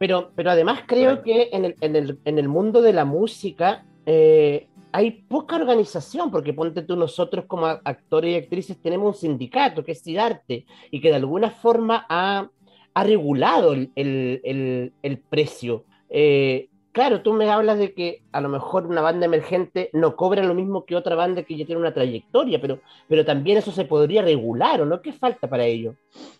Pero, 0.00 0.32
pero 0.34 0.50
además 0.50 0.80
creo 0.86 1.22
que 1.22 1.50
en 1.52 1.66
el, 1.66 1.76
en, 1.82 1.94
el, 1.94 2.18
en 2.24 2.38
el, 2.38 2.48
mundo 2.48 2.80
de 2.80 2.94
la 2.94 3.04
música 3.04 3.84
eh, 4.06 4.66
hay 4.92 5.10
poca 5.28 5.56
organización, 5.56 6.30
porque 6.30 6.54
ponte 6.54 6.80
tú, 6.80 6.96
nosotros 6.96 7.44
como 7.46 7.66
actores 7.66 8.32
y 8.32 8.36
actrices 8.36 8.80
tenemos 8.80 9.14
un 9.14 9.20
sindicato 9.20 9.84
que 9.84 9.92
es 9.92 10.02
CIDARTE 10.02 10.64
y 10.90 11.02
que 11.02 11.10
de 11.10 11.16
alguna 11.16 11.50
forma 11.50 12.06
ha, 12.08 12.48
regulado 12.94 13.74
el, 13.74 15.22
precio. 15.28 15.84
Eh, 16.08 16.70
claro, 16.92 17.20
tú 17.20 17.34
me 17.34 17.50
hablas 17.50 17.76
de 17.76 17.92
que 17.92 18.22
a 18.32 18.40
lo 18.40 18.48
mejor 18.48 18.86
una 18.86 19.02
banda 19.02 19.26
emergente 19.26 19.90
no 19.92 20.16
cobra 20.16 20.42
lo 20.42 20.54
mismo 20.54 20.86
que 20.86 20.96
otra 20.96 21.14
banda 21.14 21.42
que 21.42 21.58
ya 21.58 21.66
tiene 21.66 21.78
una 21.82 21.92
trayectoria, 21.92 22.58
pero, 22.58 22.80
pero 23.06 23.26
también 23.26 23.58
eso 23.58 23.70
se 23.70 23.84
podría 23.84 24.22
regular, 24.22 24.80
¿o 24.80 24.86
no? 24.86 25.02
¿Qué 25.02 25.12
falta 25.12 25.46
para 25.46 25.66
ello? 25.66 25.94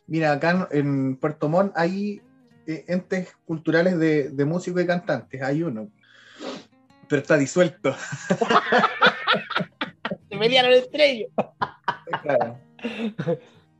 Mira, 0.06 0.32
acá 0.32 0.66
en 0.72 1.16
Puerto 1.16 1.50
Montt 1.50 1.72
hay 1.76 2.22
entes 2.88 3.36
culturales 3.44 3.98
de, 3.98 4.30
de 4.30 4.44
músicos 4.44 4.82
y 4.82 4.86
cantantes, 4.86 5.42
hay 5.42 5.62
uno 5.62 5.90
pero 7.10 7.22
está 7.22 7.36
disuelto. 7.36 7.92
Se 10.30 10.38
pelearon 10.38 10.72
entre 10.72 11.10
ellos. 11.10 11.30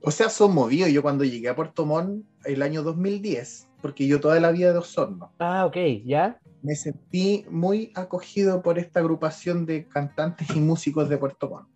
O 0.03 0.11
sea, 0.11 0.29
son 0.29 0.53
movidos. 0.53 0.91
Yo 0.91 1.01
cuando 1.01 1.25
llegué 1.25 1.49
a 1.49 1.55
Puerto 1.55 1.87
Montt 1.87 2.27
el 2.45 2.61
año 2.61 2.83
2010, 2.83 3.69
porque 3.81 4.09
yo 4.09 4.19
toda 4.19 4.41
la 4.41 4.51
vida 4.51 4.73
de 4.73 4.79
Osorno. 4.79 5.33
Ah, 5.39 5.65
ok, 5.65 5.77
¿ya? 6.05 6.41
Me 6.63 6.75
sentí 6.75 7.47
muy 7.49 7.93
acogido 7.95 8.63
por 8.63 8.81
esta 8.81 8.99
agrupación 8.99 9.65
de 9.65 9.87
cantantes 9.87 10.51
y 10.51 10.61
músicos 10.61 11.09
de 11.09 11.17
Puerto 11.17 11.49
Montt, 11.49 11.69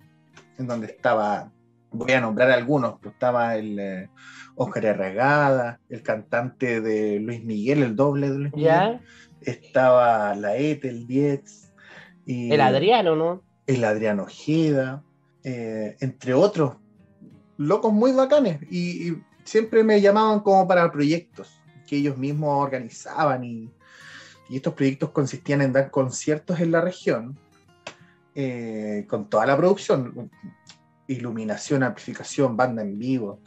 en 0.59 0.67
donde 0.67 0.89
estaba, 0.89 1.53
voy 1.95 2.13
a 2.13 2.21
nombrar 2.21 2.51
algunos, 2.51 2.97
estaba 3.05 3.57
el 3.57 4.09
Oscar 4.55 4.85
eh, 4.85 4.89
Arragada, 4.91 5.81
el 5.89 6.03
cantante 6.03 6.81
de 6.81 7.21
Luis 7.21 7.43
Miguel, 7.45 7.83
el 7.83 7.97
doble 7.97 8.31
de 8.31 8.39
Luis 8.39 8.53
Miguel. 8.55 8.71
¿Ya? 8.71 9.01
estaba 9.47 10.35
la 10.35 10.57
ETE, 10.57 10.89
el 10.89 11.07
Diez. 11.07 11.73
Y 12.27 12.53
el 12.53 12.61
Adriano, 12.61 13.17
¿no? 13.17 13.43
El 13.67 13.85
Adriano 13.85 14.25
Ojeda, 14.25 15.03
eh, 15.43 15.97
entre 16.01 16.35
otros. 16.35 16.77
Locos 17.57 17.93
muy 17.93 18.13
bacanes. 18.13 18.61
Y, 18.71 19.15
siempre 19.45 19.85
me 19.85 20.01
llamaban 20.01 20.41
como 20.41 20.67
para 20.67 20.91
proyectos 20.91 21.61
que 21.87 21.97
ellos 21.97 22.17
mismos 22.17 22.63
organizaban. 22.63 23.45
Y, 23.45 23.71
estos 24.51 24.75
proyectos 24.75 25.11
consistían 25.11 25.63
en 25.63 25.73
dar 25.73 25.91
conciertos 25.91 26.61
en 26.61 26.71
la 26.71 26.81
región 26.81 27.37
eh, 28.35 29.05
con 29.09 29.29
toda 29.29 29.47
la 29.47 29.57
producción. 29.57 30.31
Iluminación, 31.07 31.83
amplificación, 31.83 32.57
banda 32.57 32.83
en 32.83 32.99
vivo. 32.99 33.41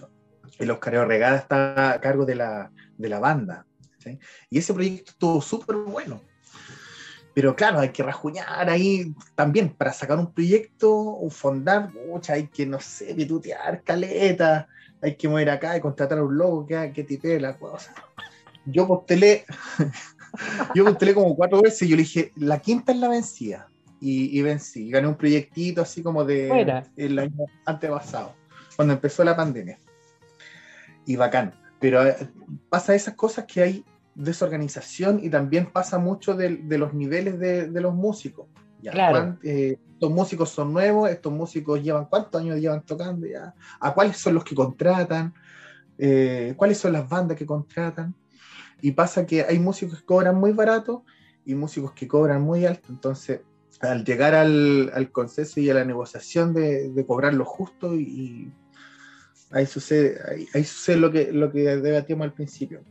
El 0.59 0.71
Oscar 0.71 1.07
Regada 1.07 1.37
está 1.37 1.93
a 1.93 2.01
cargo 2.01 2.25
de 2.25 2.35
la, 2.35 2.71
de 2.97 3.09
la 3.09 3.19
banda. 3.19 3.65
Y 4.49 4.59
ese 4.59 4.73
proyecto 4.73 5.11
estuvo 5.11 5.41
súper 5.41 5.75
bueno. 5.77 6.21
Pero 7.33 7.55
claro, 7.55 7.79
hay 7.79 7.89
que 7.89 8.01
rajuñar 8.01 8.69
ahí 8.69 9.13
también 9.35 9.69
para 9.69 9.93
sacar 9.93 10.17
un 10.17 10.33
proyecto, 10.33 10.91
un 10.91 11.29
fondar, 11.29 11.93
mucha, 11.93 12.33
hay 12.33 12.47
que, 12.47 12.65
no 12.65 12.79
sé, 12.79 13.13
pitutear, 13.13 13.83
caleta, 13.83 14.67
hay 15.01 15.15
que 15.15 15.27
mover 15.27 15.51
acá 15.51 15.77
y 15.77 15.81
contratar 15.81 16.17
a 16.17 16.23
un 16.23 16.35
logo 16.35 16.65
que, 16.65 16.91
que 16.93 17.03
tipee 17.03 17.39
la 17.39 17.55
cosa. 17.57 17.93
Yo 18.65 18.87
postelé, 18.87 19.45
yo 20.75 20.83
postelé 20.85 21.13
como 21.13 21.35
cuatro 21.35 21.61
veces 21.61 21.83
y 21.83 21.89
yo 21.89 21.95
le 21.95 22.01
dije, 22.03 22.31
la 22.37 22.59
quinta 22.59 22.91
es 22.91 22.97
la 22.97 23.09
vencida. 23.09 23.67
Y, 23.99 24.37
y 24.37 24.41
vencí, 24.43 24.89
gané 24.91 25.07
un 25.07 25.15
proyectito 25.15 25.81
así 25.81 26.03
como 26.03 26.23
de 26.23 26.83
el 26.95 27.19
año 27.19 27.45
antepasado, 27.65 28.35
cuando 28.75 28.93
empezó 28.93 29.23
la 29.23 29.35
pandemia. 29.35 29.79
Y 31.05 31.15
bacán. 31.15 31.53
Pero 31.79 32.05
eh, 32.05 32.15
pasa 32.69 32.95
esas 32.95 33.15
cosas 33.15 33.45
que 33.45 33.61
hay 33.61 33.85
desorganización 34.15 35.19
y 35.23 35.29
también 35.29 35.67
pasa 35.67 35.99
mucho 35.99 36.35
de, 36.35 36.49
los 36.77 36.93
niveles 36.93 37.39
de, 37.39 37.81
los 37.81 37.93
músicos. 37.93 38.47
Claro. 38.81 39.37
Eh, 39.43 39.77
estos 39.93 40.11
músicos 40.11 40.49
son 40.49 40.73
nuevos, 40.73 41.09
estos 41.09 41.33
músicos 41.33 41.81
llevan 41.81 42.05
cuántos 42.05 42.39
años 42.39 42.59
llevan 42.59 42.83
tocando 42.83 43.25
ya, 43.25 43.55
a 43.79 43.93
cuáles 43.93 44.17
son 44.17 44.35
los 44.35 44.43
que 44.43 44.53
contratan, 44.53 45.33
eh, 45.97 46.53
cuáles 46.55 46.77
son 46.77 46.93
las 46.93 47.09
bandas 47.09 47.35
que 47.35 47.45
contratan. 47.45 48.13
Y 48.79 48.91
pasa 48.91 49.25
que 49.25 49.43
hay 49.43 49.57
músicos 49.57 49.99
que 49.99 50.05
cobran 50.05 50.35
muy 50.35 50.51
barato 50.51 51.03
y 51.45 51.55
músicos 51.55 51.93
que 51.93 52.07
cobran 52.07 52.43
muy 52.43 52.65
alto. 52.65 52.89
Entonces, 52.89 53.41
al 53.81 54.03
llegar 54.03 54.33
al, 54.33 54.91
al 54.93 55.11
consenso 55.11 55.59
y 55.59 55.69
a 55.69 55.73
la 55.73 55.85
negociación 55.85 56.53
de, 56.53 57.05
cobrar 57.07 57.33
lo 57.33 57.45
justo, 57.45 57.95
y, 57.95 58.51
ahí 59.51 59.65
sucede, 59.65 60.19
ahí, 60.53 60.63
sucede 60.63 60.97
lo 60.97 61.11
que, 61.11 61.31
lo 61.31 61.51
que 61.51 61.77
debatíamos 61.77 62.25
al 62.25 62.33
principio. 62.33 62.81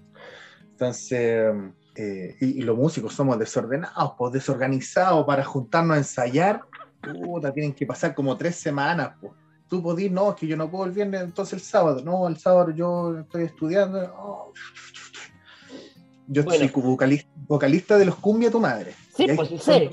Entonces, 0.70 1.54
eh, 1.96 2.36
y, 2.40 2.62
los 2.62 2.76
músicos 2.76 3.14
somos 3.14 3.38
desordenados, 3.38 4.12
pues 4.18 4.32
desorganizados 4.32 5.24
para 5.26 5.44
juntarnos 5.44 5.94
a 5.94 5.98
ensayar. 5.98 6.62
Puta, 7.00 7.52
tienen 7.52 7.72
que 7.72 7.86
pasar 7.86 8.14
como 8.14 8.36
tres 8.36 8.56
semanas. 8.56 9.12
Pues. 9.20 9.32
Tú 9.68 9.82
podís, 9.82 10.10
no, 10.10 10.30
es 10.30 10.36
que 10.36 10.46
yo 10.46 10.56
no 10.56 10.70
puedo 10.70 10.84
el 10.84 10.92
viernes, 10.92 11.22
entonces 11.22 11.54
el 11.54 11.60
sábado. 11.60 12.02
No, 12.04 12.28
el 12.28 12.36
sábado 12.36 12.70
yo 12.70 13.18
estoy 13.18 13.44
estudiando. 13.44 14.14
Oh. 14.18 14.52
Yo 16.28 16.42
soy 16.42 16.68
vocalista, 16.68 17.30
vocalista, 17.48 17.98
de 17.98 18.04
los 18.04 18.16
Cumbia 18.16 18.50
Tu 18.50 18.60
Madre. 18.60 18.94
Sí, 19.16 19.26
pues 19.34 19.48
sí. 19.48 19.88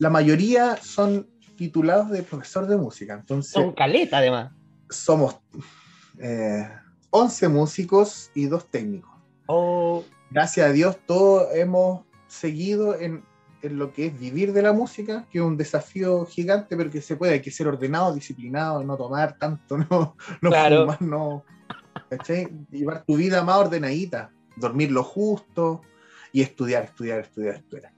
La 0.00 0.10
mayoría 0.10 0.76
son 0.76 1.28
titulados 1.56 2.10
de 2.10 2.24
profesor 2.24 2.66
de 2.66 2.76
música. 2.76 3.14
Entonces, 3.14 3.52
son 3.52 3.72
caleta, 3.72 4.18
además. 4.18 4.52
Somos 4.88 5.36
eh, 6.18 6.68
11 7.10 7.48
músicos 7.48 8.32
y 8.34 8.46
dos 8.46 8.68
técnicos. 8.68 9.12
Oh 9.46 10.04
gracias 10.30 10.68
a 10.68 10.72
Dios, 10.72 10.96
todos 11.06 11.48
hemos 11.54 12.02
seguido 12.28 12.98
en, 12.98 13.24
lo 13.62 13.92
que 13.92 14.06
es 14.06 14.18
vivir 14.18 14.54
de 14.54 14.62
la 14.62 14.72
música, 14.72 15.26
que 15.30 15.38
es 15.38 15.44
un 15.44 15.58
desafío 15.58 16.24
gigante, 16.24 16.76
pero 16.76 16.90
que 16.90 17.02
se 17.02 17.16
puede, 17.16 17.34
hay 17.34 17.42
que 17.42 17.50
ser 17.50 17.68
ordenado, 17.68 18.14
disciplinado, 18.14 18.82
no 18.82 18.96
tomar 18.96 19.36
tanto, 19.36 19.76
no, 19.90 20.16
no 20.40 20.50
fumar, 20.50 21.02
no. 21.02 21.44
Llevar 22.70 23.04
tu 23.04 23.16
vida 23.16 23.42
más 23.42 23.56
ordenadita, 23.56 24.30
dormir 24.56 24.90
lo 24.90 25.04
justo 25.04 25.82
y 26.32 26.40
estudiar, 26.40 26.84
estudiar, 26.84 27.20
estudiar, 27.20 27.56
estudiar. 27.56 27.92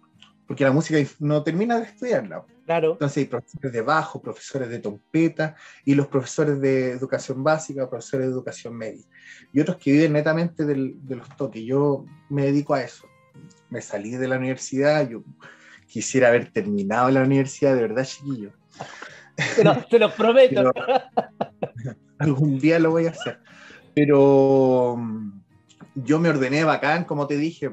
Porque 0.46 0.64
la 0.64 0.72
música 0.72 0.98
no 1.18 1.42
termina 1.42 1.78
de 1.78 1.84
estudiarla. 1.84 2.44
Claro. 2.66 2.92
Entonces 2.92 3.18
hay 3.18 3.24
profesores 3.26 3.72
de 3.72 3.80
bajo, 3.80 4.20
profesores 4.20 4.68
de 4.68 4.78
trompeta 4.78 5.54
y 5.84 5.94
los 5.94 6.08
profesores 6.08 6.60
de 6.60 6.90
educación 6.90 7.42
básica, 7.42 7.88
profesores 7.88 8.26
de 8.26 8.32
educación 8.32 8.76
media. 8.76 9.04
Y 9.52 9.60
otros 9.60 9.78
que 9.78 9.92
viven 9.92 10.12
netamente 10.12 10.64
de 10.64 11.16
los 11.16 11.36
toques. 11.36 11.62
Yo 11.62 12.04
me 12.28 12.44
dedico 12.44 12.74
a 12.74 12.82
eso. 12.82 13.06
Me 13.70 13.80
salí 13.80 14.10
de 14.10 14.28
la 14.28 14.36
universidad, 14.36 15.08
yo 15.08 15.22
quisiera 15.86 16.28
haber 16.28 16.50
terminado 16.50 17.10
la 17.10 17.22
universidad, 17.22 17.74
de 17.74 17.82
verdad, 17.82 18.04
chiquillo. 18.04 18.52
te 19.90 19.98
lo 19.98 20.14
prometo. 20.14 20.72
algún 22.22 22.58
día 22.58 22.78
lo 22.78 22.90
voy 22.90 23.06
a 23.06 23.10
hacer. 23.10 23.40
Pero 23.94 24.96
mm, 24.98 25.42
yo 25.96 26.18
me 26.18 26.30
ordené 26.30 26.64
bacán, 26.64 27.04
como 27.04 27.26
te 27.26 27.36
dije, 27.36 27.68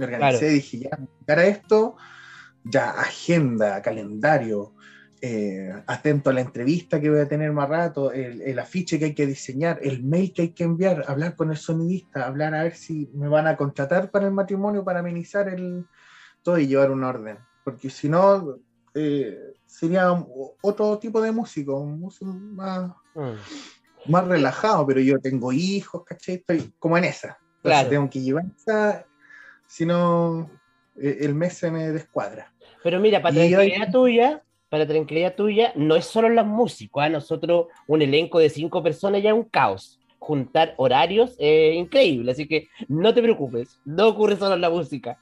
me 0.00 0.14
organicé, 0.14 0.48
dije, 0.48 0.78
ya, 0.80 0.98
para 1.26 1.46
esto, 1.46 1.96
ya 2.64 2.90
agenda, 2.90 3.82
calendario, 3.82 4.74
eh, 5.20 5.70
atento 5.86 6.30
a 6.30 6.32
la 6.32 6.40
entrevista 6.40 6.98
que 6.98 7.10
voy 7.10 7.20
a 7.20 7.28
tener 7.28 7.52
más 7.52 7.68
rato, 7.68 8.12
el, 8.12 8.58
afiche 8.58 8.98
que 8.98 9.06
hay 9.06 9.14
que 9.14 9.26
diseñar, 9.26 9.78
el 9.82 10.02
mail 10.02 10.32
que 10.32 10.42
hay 10.42 10.48
que 10.50 10.64
enviar, 10.64 11.04
hablar 11.06 11.36
con 11.36 11.50
el 11.50 11.58
sonidista, 11.58 12.26
hablar 12.26 12.54
a 12.54 12.62
ver 12.62 12.74
si 12.74 13.10
me 13.12 13.28
van 13.28 13.46
a 13.46 13.56
contratar 13.56 14.10
para 14.10 14.26
el 14.26 14.32
matrimonio 14.32 14.82
para 14.82 15.00
amenizar 15.00 15.48
el 15.48 15.84
todo 16.42 16.58
y 16.58 16.66
llevar 16.66 16.90
un 16.90 17.04
orden. 17.04 17.38
Porque 17.64 17.90
si 17.90 18.08
no, 18.08 18.56
eh, 18.94 19.38
sería 19.66 20.10
otro 20.62 20.98
tipo 20.98 21.20
de 21.20 21.32
músico, 21.32 21.78
un 21.78 22.00
músico 22.00 22.32
más, 22.32 22.90
mm. 23.14 24.10
más 24.10 24.26
relajado, 24.26 24.86
pero 24.86 25.00
yo 25.00 25.18
tengo 25.20 25.52
hijos, 25.52 26.02
¿cachai? 26.04 26.36
Estoy 26.36 26.72
como 26.78 26.96
en 26.96 27.04
esa. 27.04 27.38
Tengo 27.90 28.08
que 28.08 28.20
llevar 28.20 28.44
esa, 28.56 29.04
si 29.70 29.86
no, 29.86 30.50
eh, 31.00 31.18
el 31.20 31.34
mes 31.34 31.54
se 31.56 31.70
me 31.70 31.90
descuadra. 31.92 32.52
Pero 32.82 32.98
mira, 32.98 33.22
para 33.22 33.34
Y 33.34 33.52
tranquilidad 33.52 33.86
hoy- 33.86 33.92
tuya, 33.92 34.42
para 34.68 34.86
tranquilidad 34.86 35.34
tuya, 35.36 35.72
no 35.76 35.94
es 35.94 36.06
solo 36.06 36.28
los 36.28 36.44
músicos, 36.44 37.02
¿ah? 37.04 37.08
nosotros 37.08 37.66
un 37.86 38.02
elenco 38.02 38.40
de 38.40 38.50
cinco 38.50 38.82
personas 38.82 39.22
ya 39.22 39.30
es 39.30 39.36
un 39.36 39.44
caos. 39.44 40.00
Juntar 40.18 40.74
horarios 40.76 41.36
es 41.38 41.76
increíble, 41.76 42.32
así 42.32 42.46
que 42.48 42.68
no 42.88 43.14
te 43.14 43.22
preocupes, 43.22 43.80
no 43.84 44.08
ocurre 44.08 44.36
solo 44.36 44.56
en 44.56 44.60
la 44.60 44.70
música. 44.70 45.18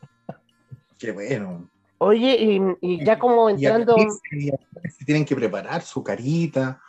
Qué 0.99 1.13
bueno. 1.13 1.71
Oye, 1.99 2.37
y, 2.41 2.61
y 2.81 3.05
ya 3.05 3.19
como 3.19 3.51
entrando, 3.51 3.97
y 4.31 4.51
se 4.91 5.05
tienen 5.05 5.25
que 5.27 5.37
preparar 5.37 5.83
su 5.83 6.03
carita. 6.03 6.81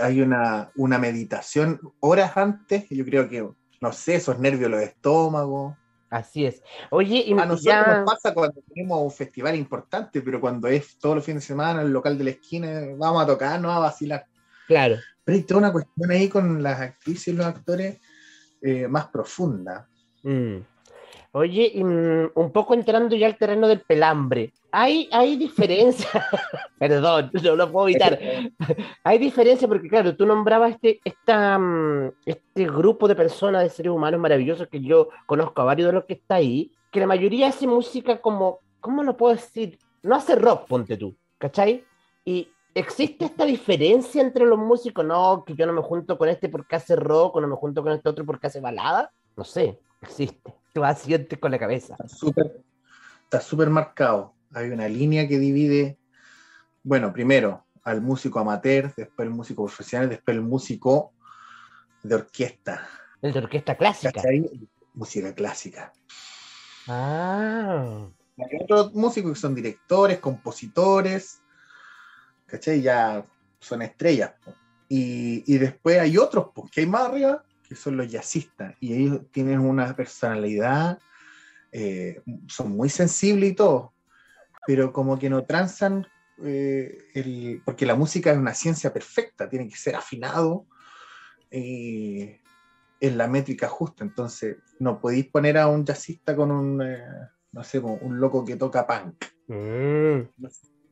Hay 0.00 0.22
una, 0.22 0.70
una 0.76 0.98
meditación 0.98 1.78
horas 2.00 2.36
antes. 2.36 2.86
Yo 2.88 3.04
creo 3.04 3.28
que, 3.28 3.46
no 3.80 3.92
sé, 3.92 4.14
esos 4.16 4.38
nervios, 4.38 4.70
los 4.70 4.80
estómagos. 4.82 5.76
Así 6.14 6.46
es. 6.46 6.62
Oye, 6.90 7.24
y 7.26 7.32
A 7.32 7.46
nosotros 7.46 7.62
ya, 7.62 7.86
nos 7.86 8.12
pasa 8.12 8.32
cuando 8.32 8.62
tenemos 8.72 9.02
un 9.02 9.10
festival 9.10 9.56
importante, 9.56 10.22
pero 10.22 10.40
cuando 10.40 10.68
es 10.68 10.98
todos 10.98 11.16
los 11.16 11.24
fines 11.24 11.42
de 11.42 11.46
semana 11.48 11.80
en 11.80 11.86
el 11.86 11.92
local 11.92 12.16
de 12.16 12.24
la 12.24 12.30
esquina, 12.30 12.82
vamos 12.96 13.22
a 13.22 13.26
tocar, 13.26 13.60
no 13.60 13.70
a 13.70 13.78
vacilar. 13.78 14.26
claro, 14.66 14.96
Pero 15.24 15.36
hay 15.36 15.42
toda 15.42 15.58
una 15.58 15.72
cuestión 15.72 16.10
ahí 16.10 16.28
con 16.28 16.62
las 16.62 16.80
actrices 16.80 17.28
y 17.28 17.32
los 17.32 17.46
actores 17.46 18.00
eh, 18.62 18.86
más 18.88 19.08
profunda. 19.08 19.88
Mm. 20.22 20.58
Oye, 21.36 21.72
mm, 21.74 22.38
un 22.38 22.52
poco 22.52 22.74
entrando 22.74 23.16
ya 23.16 23.26
al 23.26 23.36
terreno 23.36 23.66
del 23.66 23.80
pelambre, 23.80 24.52
hay, 24.70 25.08
hay 25.10 25.36
diferencia, 25.36 26.08
perdón, 26.78 27.32
no 27.42 27.56
lo 27.56 27.72
puedo 27.72 27.88
evitar, 27.88 28.16
hay 29.02 29.18
diferencia 29.18 29.66
porque 29.66 29.88
claro, 29.88 30.14
tú 30.14 30.26
nombrabas 30.26 30.74
este, 30.74 31.00
esta, 31.04 31.58
mm, 31.58 32.12
este 32.24 32.66
grupo 32.66 33.08
de 33.08 33.16
personas, 33.16 33.64
de 33.64 33.70
seres 33.70 33.90
humanos 33.90 34.20
maravillosos 34.20 34.68
que 34.68 34.80
yo 34.80 35.08
conozco 35.26 35.60
a 35.60 35.64
varios 35.64 35.88
de 35.88 35.94
los 35.94 36.04
que 36.04 36.12
está 36.12 36.36
ahí, 36.36 36.70
que 36.92 37.00
la 37.00 37.08
mayoría 37.08 37.48
hace 37.48 37.66
música 37.66 38.20
como, 38.20 38.60
¿cómo 38.78 39.02
lo 39.02 39.16
puedo 39.16 39.34
decir? 39.34 39.76
No 40.04 40.14
hace 40.14 40.36
rock, 40.36 40.68
ponte 40.68 40.96
tú, 40.96 41.16
¿cachai? 41.38 41.84
Y 42.24 42.48
existe 42.76 43.24
esta 43.24 43.44
diferencia 43.44 44.22
entre 44.22 44.44
los 44.46 44.60
músicos, 44.60 45.04
no, 45.04 45.42
que 45.44 45.56
yo 45.56 45.66
no 45.66 45.72
me 45.72 45.82
junto 45.82 46.16
con 46.16 46.28
este 46.28 46.48
porque 46.48 46.76
hace 46.76 46.94
rock 46.94 47.34
o 47.34 47.40
no 47.40 47.48
me 47.48 47.56
junto 47.56 47.82
con 47.82 47.90
este 47.90 48.08
otro 48.08 48.24
porque 48.24 48.46
hace 48.46 48.60
balada, 48.60 49.10
no 49.36 49.42
sé, 49.42 49.80
existe. 50.00 50.54
Tú 50.74 50.84
asientes 50.84 51.38
con 51.38 51.52
la 51.52 51.58
cabeza. 51.58 51.94
Está 51.94 52.08
súper 53.40 53.68
está 53.68 53.70
marcado. 53.70 54.34
Hay 54.52 54.70
una 54.70 54.88
línea 54.88 55.28
que 55.28 55.38
divide, 55.38 55.98
bueno, 56.82 57.12
primero 57.12 57.64
al 57.84 58.00
músico 58.00 58.40
amateur, 58.40 58.92
después 58.96 59.28
el 59.28 59.32
músico 59.32 59.64
profesional, 59.64 60.08
después 60.08 60.36
el 60.36 60.42
músico 60.42 61.12
de 62.02 62.16
orquesta. 62.16 62.88
El 63.22 63.32
de 63.32 63.38
orquesta 63.38 63.76
clásica. 63.76 64.12
¿Cachai? 64.12 64.68
Música 64.94 65.32
clásica. 65.32 65.92
Ah, 66.88 68.08
Hay 68.38 68.58
otros 68.62 68.94
músicos 68.94 69.32
que 69.34 69.40
son 69.40 69.54
directores, 69.54 70.18
compositores, 70.18 71.40
¿cachai? 72.46 72.82
Ya 72.82 73.24
son 73.60 73.82
estrellas. 73.82 74.32
po. 74.44 74.52
Y, 74.88 75.44
y 75.52 75.58
después 75.58 76.00
hay 76.00 76.18
otros, 76.18 76.48
pues, 76.52 76.68
que 76.72 76.80
hay 76.80 76.86
más 76.86 77.02
arriba, 77.02 77.44
que 77.74 77.80
son 77.80 77.96
los 77.96 78.08
jazzistas. 78.10 78.74
Y 78.80 78.94
ellos 78.94 79.20
tienen 79.32 79.58
una 79.60 79.94
personalidad, 79.96 80.98
eh, 81.72 82.22
son 82.46 82.70
muy 82.76 82.88
sensibles 82.88 83.50
y 83.50 83.54
todo, 83.54 83.94
pero 84.66 84.92
como 84.92 85.18
que 85.18 85.28
no 85.28 85.44
transan, 85.44 86.06
eh, 86.44 86.96
el- 87.14 87.62
porque 87.64 87.84
la 87.84 87.96
música 87.96 88.30
es 88.30 88.38
una 88.38 88.54
ciencia 88.54 88.92
perfecta, 88.92 89.48
tiene 89.48 89.68
que 89.68 89.76
ser 89.76 89.96
afinado 89.96 90.66
eh, 91.50 92.40
en 93.00 93.18
la 93.18 93.28
métrica 93.28 93.68
justa. 93.68 94.02
Entonces, 94.04 94.56
no 94.80 95.00
podéis 95.00 95.26
poner 95.30 95.58
a 95.58 95.68
un 95.68 95.84
jazzista 95.84 96.34
con 96.34 96.50
un, 96.50 96.82
eh, 96.82 97.04
no 97.52 97.62
sé, 97.62 97.78
un 97.78 98.18
loco 98.20 98.44
que 98.44 98.56
toca 98.56 98.86
punk. 98.86 99.24
mm, 99.48 100.46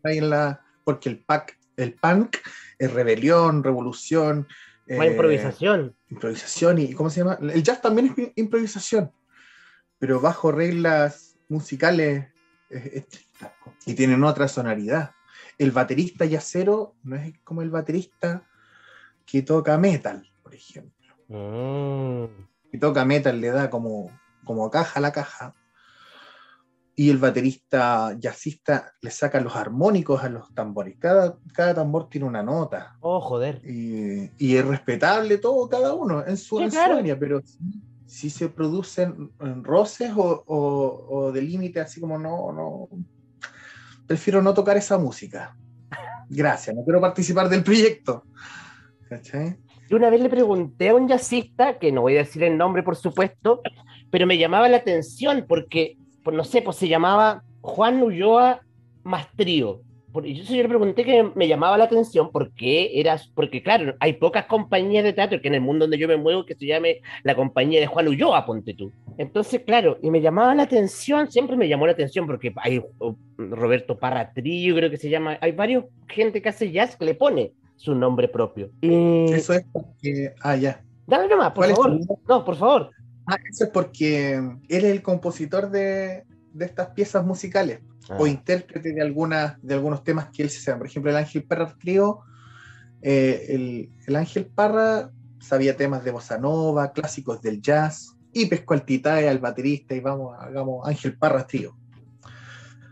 Ahí 0.04 0.18
en 0.18 0.30
la, 0.30 0.60
porque 0.84 1.08
el, 1.08 1.24
pack, 1.24 1.58
el 1.76 1.94
punk 1.94 2.36
es 2.78 2.92
rebelión, 2.92 3.62
revolución. 3.64 4.46
Más 4.88 5.06
eh, 5.06 5.10
improvisación. 5.10 5.96
improvisación 6.08 6.78
y 6.78 6.92
¿cómo 6.94 7.10
se 7.10 7.20
llama? 7.20 7.38
El 7.40 7.62
jazz 7.62 7.80
también 7.80 8.14
es 8.16 8.32
improvisación, 8.36 9.12
pero 9.98 10.20
bajo 10.20 10.52
reglas 10.52 11.36
musicales 11.48 12.28
estrictas 12.70 13.52
y 13.86 13.94
tienen 13.94 14.24
otra 14.24 14.48
sonoridad. 14.48 15.12
El 15.58 15.70
baterista 15.70 16.24
jazzero 16.24 16.96
no 17.02 17.16
es 17.16 17.38
como 17.44 17.62
el 17.62 17.70
baterista 17.70 18.48
que 19.26 19.42
toca 19.42 19.76
metal, 19.78 20.30
por 20.42 20.54
ejemplo. 20.54 21.14
Mm, 21.28 22.24
Que 22.70 22.78
toca 22.78 23.04
metal 23.04 23.40
le 23.40 23.48
da 23.48 23.70
como, 23.70 24.10
como 24.44 24.70
caja 24.70 24.98
a 24.98 25.02
la 25.02 25.12
caja. 25.12 25.54
Y 26.94 27.08
el 27.10 27.18
baterista 27.18 28.14
jazzista 28.18 28.92
le 29.00 29.10
saca 29.10 29.40
los 29.40 29.56
armónicos 29.56 30.22
a 30.22 30.28
los 30.28 30.54
tambores. 30.54 30.96
Cada, 30.98 31.38
cada 31.54 31.74
tambor 31.74 32.08
tiene 32.08 32.26
una 32.26 32.42
nota. 32.42 32.96
Oh, 33.00 33.20
joder. 33.20 33.62
Y, 33.64 34.30
y 34.38 34.56
es 34.56 34.64
respetable 34.64 35.38
todo, 35.38 35.68
cada 35.68 35.94
uno, 35.94 36.26
en 36.26 36.36
su, 36.36 36.58
Sí, 36.58 36.64
en 36.64 36.70
su 36.70 36.78
área, 36.78 37.18
pero 37.18 37.40
si, 38.06 38.28
se 38.28 38.50
producen 38.50 39.30
en 39.40 39.64
roces 39.64 40.12
o, 40.14 40.44
o, 40.46 41.06
o 41.08 41.32
de 41.32 41.40
límite, 41.40 41.80
así 41.80 41.98
como 41.98 42.18
no, 42.18 42.52
no, 42.52 42.88
prefiero 44.06 44.42
no 44.42 44.52
tocar 44.52 44.76
esa 44.76 44.98
música. 44.98 45.56
Gracias, 46.28 46.74
no 46.74 46.84
quiero 46.84 47.00
participar 47.00 47.48
del 47.48 47.62
proyecto. 47.62 48.24
¿Cachai? 49.08 49.56
Yo 49.88 49.96
una 49.96 50.10
vez 50.10 50.20
le 50.20 50.30
pregunté 50.30 50.88
a 50.88 50.94
un 50.94 51.08
jazzista, 51.08 51.78
que 51.78 51.92
no 51.92 52.02
voy 52.02 52.16
a 52.16 52.20
decir 52.20 52.42
el 52.42 52.56
nombre 52.56 52.82
por 52.82 52.96
supuesto, 52.96 53.60
pero 54.10 54.26
me 54.26 54.38
llamaba 54.38 54.68
la 54.68 54.78
atención 54.78 55.44
porque, 55.48 55.98
pues 56.22 56.36
no 56.36 56.44
sé, 56.44 56.62
pues 56.62 56.76
se 56.76 56.88
llamaba 56.88 57.42
Juan 57.60 58.02
Ulloa 58.02 58.62
Mastrío. 59.02 59.80
Y 60.22 60.34
yo 60.34 60.44
sí 60.44 60.56
le 60.56 60.68
pregunté 60.68 61.04
que 61.04 61.30
me 61.34 61.48
llamaba 61.48 61.78
la 61.78 61.84
atención 61.84 62.30
porque 62.30 62.90
era, 63.00 63.18
porque 63.34 63.62
claro, 63.62 63.94
hay 63.98 64.12
pocas 64.14 64.44
compañías 64.44 65.04
de 65.04 65.14
teatro 65.14 65.40
que 65.40 65.48
en 65.48 65.54
el 65.54 65.62
mundo 65.62 65.84
donde 65.84 65.96
yo 65.96 66.06
me 66.06 66.18
muevo 66.18 66.44
que 66.44 66.54
se 66.54 66.66
llame 66.66 67.00
la 67.22 67.34
compañía 67.34 67.80
de 67.80 67.86
Juan 67.86 68.08
Ulloa, 68.08 68.44
ponte 68.44 68.74
tú. 68.74 68.92
Entonces, 69.16 69.62
claro, 69.64 69.98
y 70.02 70.10
me 70.10 70.20
llamaba 70.20 70.54
la 70.54 70.64
atención, 70.64 71.30
siempre 71.30 71.56
me 71.56 71.66
llamó 71.66 71.86
la 71.86 71.92
atención 71.92 72.26
porque 72.26 72.52
hay 72.56 72.82
oh, 72.98 73.16
Roberto 73.38 73.98
Parra 73.98 74.32
Trillo, 74.34 74.76
creo 74.76 74.90
que 74.90 74.98
se 74.98 75.08
llama, 75.08 75.38
hay 75.40 75.52
varios 75.52 75.84
gente 76.08 76.42
que 76.42 76.50
hace 76.50 76.70
jazz 76.70 76.94
que 76.96 77.06
le 77.06 77.14
pone 77.14 77.52
su 77.76 77.94
nombre 77.94 78.28
propio. 78.28 78.70
Y... 78.82 79.32
Eso 79.32 79.54
es 79.54 79.64
porque. 79.72 80.34
Ah, 80.42 80.56
ya. 80.56 80.82
Dale 81.06 81.28
nomás, 81.28 81.52
por 81.52 81.64
¿Cuál 81.64 81.70
es 81.70 81.76
tu 81.76 81.82
favor. 81.82 82.18
No, 82.28 82.44
por 82.44 82.56
favor. 82.56 82.90
Ah, 83.32 83.38
eso 83.50 83.64
es 83.64 83.70
porque 83.70 84.34
él 84.34 84.60
es 84.68 84.84
el 84.84 85.02
compositor 85.02 85.70
de, 85.70 86.24
de 86.52 86.64
estas 86.64 86.88
piezas 86.90 87.24
musicales. 87.24 87.80
Ah. 88.08 88.16
o 88.18 88.26
intérprete 88.26 88.92
de, 88.92 89.00
algunas, 89.00 89.62
de 89.62 89.74
algunos 89.74 90.02
temas 90.02 90.28
que 90.32 90.42
él 90.42 90.50
se 90.50 90.60
sabe. 90.60 90.78
Por 90.78 90.86
ejemplo, 90.86 91.10
el 91.10 91.16
Ángel 91.16 91.44
Parra 91.44 91.74
Trío, 91.78 92.20
eh, 93.00 93.46
el, 93.50 93.90
el 94.06 94.16
Ángel 94.16 94.46
Parra 94.46 95.10
sabía 95.40 95.76
temas 95.76 96.04
de 96.04 96.10
bossa 96.10 96.38
nova, 96.38 96.92
clásicos 96.92 97.42
del 97.42 97.60
jazz, 97.60 98.16
y 98.32 98.46
pescó 98.46 98.74
al 98.74 98.84
titae, 98.84 99.28
al 99.28 99.38
baterista, 99.38 99.94
y 99.94 100.00
vamos, 100.00 100.36
hagamos 100.38 100.86
Ángel 100.86 101.16
Parra 101.16 101.46
Trío, 101.46 101.76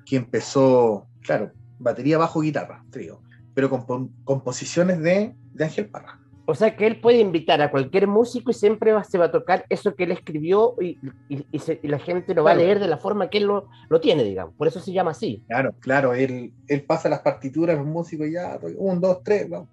que 0.05 0.17
empezó, 0.17 1.09
claro, 1.23 1.53
batería, 1.79 2.19
bajo, 2.19 2.41
guitarra, 2.41 2.85
trío, 2.91 3.23
pero 3.55 3.71
con 3.71 4.09
composiciones 4.25 5.01
de, 5.01 5.35
de 5.53 5.65
Ángel 5.65 5.89
Parra. 5.89 6.21
O 6.51 6.55
sea 6.57 6.75
que 6.77 6.87
él 6.87 7.01
puede 7.01 7.21
invitar 7.21 7.63
a 7.63 7.71
cualquier 7.71 8.09
músico 8.09 8.51
y 8.51 8.55
siempre 8.55 8.91
va- 8.93 9.05
se 9.05 9.19
va 9.19 9.27
a 9.27 9.31
tocar 9.31 9.65
eso 9.69 9.95
que 9.95 10.03
él 10.05 10.11
escribió 10.11 10.75
y, 10.81 10.99
y- 11.29 11.47
y 11.53 11.59
se- 11.61 11.79
y 11.81 11.87
la 11.87 12.01
gente 12.01 12.35
lo 12.35 12.43
va 12.43 12.51
a 12.51 12.55
Claro. 12.55 12.67
leer 12.67 12.81
de 12.81 12.89
la 12.89 12.97
forma 12.99 13.31
que 13.31 13.39
él 13.39 13.45
lo, 13.45 13.69
lo 13.89 14.01
tiene, 14.01 14.25
digamos. 14.25 14.55
Por 14.57 14.67
eso 14.67 14.81
se 14.81 14.93
llama 14.93 15.13
así. 15.13 15.45
Claro, 15.47 15.75
claro, 15.79 16.13
él, 16.13 16.53
él 16.67 16.83
pasa 16.85 17.09
las 17.09 17.21
partituras, 17.21 17.77
los 17.79 17.87
músicos 17.87 18.27
ya, 18.33 18.59
un, 18.77 19.01
dos, 19.01 19.23
tres, 19.23 19.49
vamos. 19.49 19.69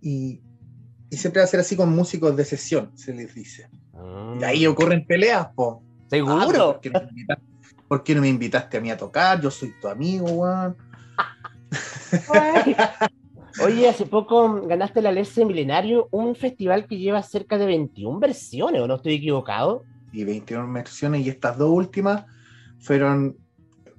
Y, 0.00 0.40
siempre 1.10 1.40
va 1.40 1.44
a 1.44 1.48
ser 1.48 1.60
así 1.60 1.76
con 1.76 1.90
músicos 1.94 2.34
de 2.36 2.44
sesión, 2.44 2.90
se 2.96 3.12
les 3.14 3.34
dice. 3.34 3.68
Y 4.40 4.42
ahí 4.44 4.66
ocurren 4.66 5.06
peleas, 5.06 5.48
po. 5.54 5.82
Ah, 5.84 6.06
¿Seguro? 6.08 6.72
¿por 6.72 6.80
qué, 6.80 6.90
no 6.90 7.00
me 7.00 7.08
invitaste, 7.10 7.44
por 7.88 8.02
qué 8.02 8.14
no 8.14 8.20
me 8.22 8.28
invitaste 8.28 8.76
a 8.78 8.80
mí 8.80 8.90
a 8.90 8.96
tocar? 8.96 9.40
Yo 9.40 9.50
soy 9.50 9.74
tu 9.80 9.86
amigo, 9.88 10.24
weón. 10.26 10.76
Oye, 13.62 13.88
hace 13.88 14.06
poco 14.06 14.66
ganaste 14.66 15.00
la 15.00 15.10
Alerce 15.10 15.44
Milenario, 15.44 16.08
un 16.10 16.34
festival 16.34 16.86
que 16.86 16.98
lleva 16.98 17.22
cerca 17.22 17.56
de 17.56 17.66
21 17.66 18.18
versiones, 18.18 18.80
¿o 18.80 18.88
no 18.88 18.96
estoy 18.96 19.14
equivocado? 19.14 19.84
Y 20.12 20.24
21 20.24 20.72
versiones, 20.72 21.24
y 21.24 21.28
estas 21.28 21.56
dos 21.56 21.70
últimas 21.70 22.24
fueron 22.80 23.36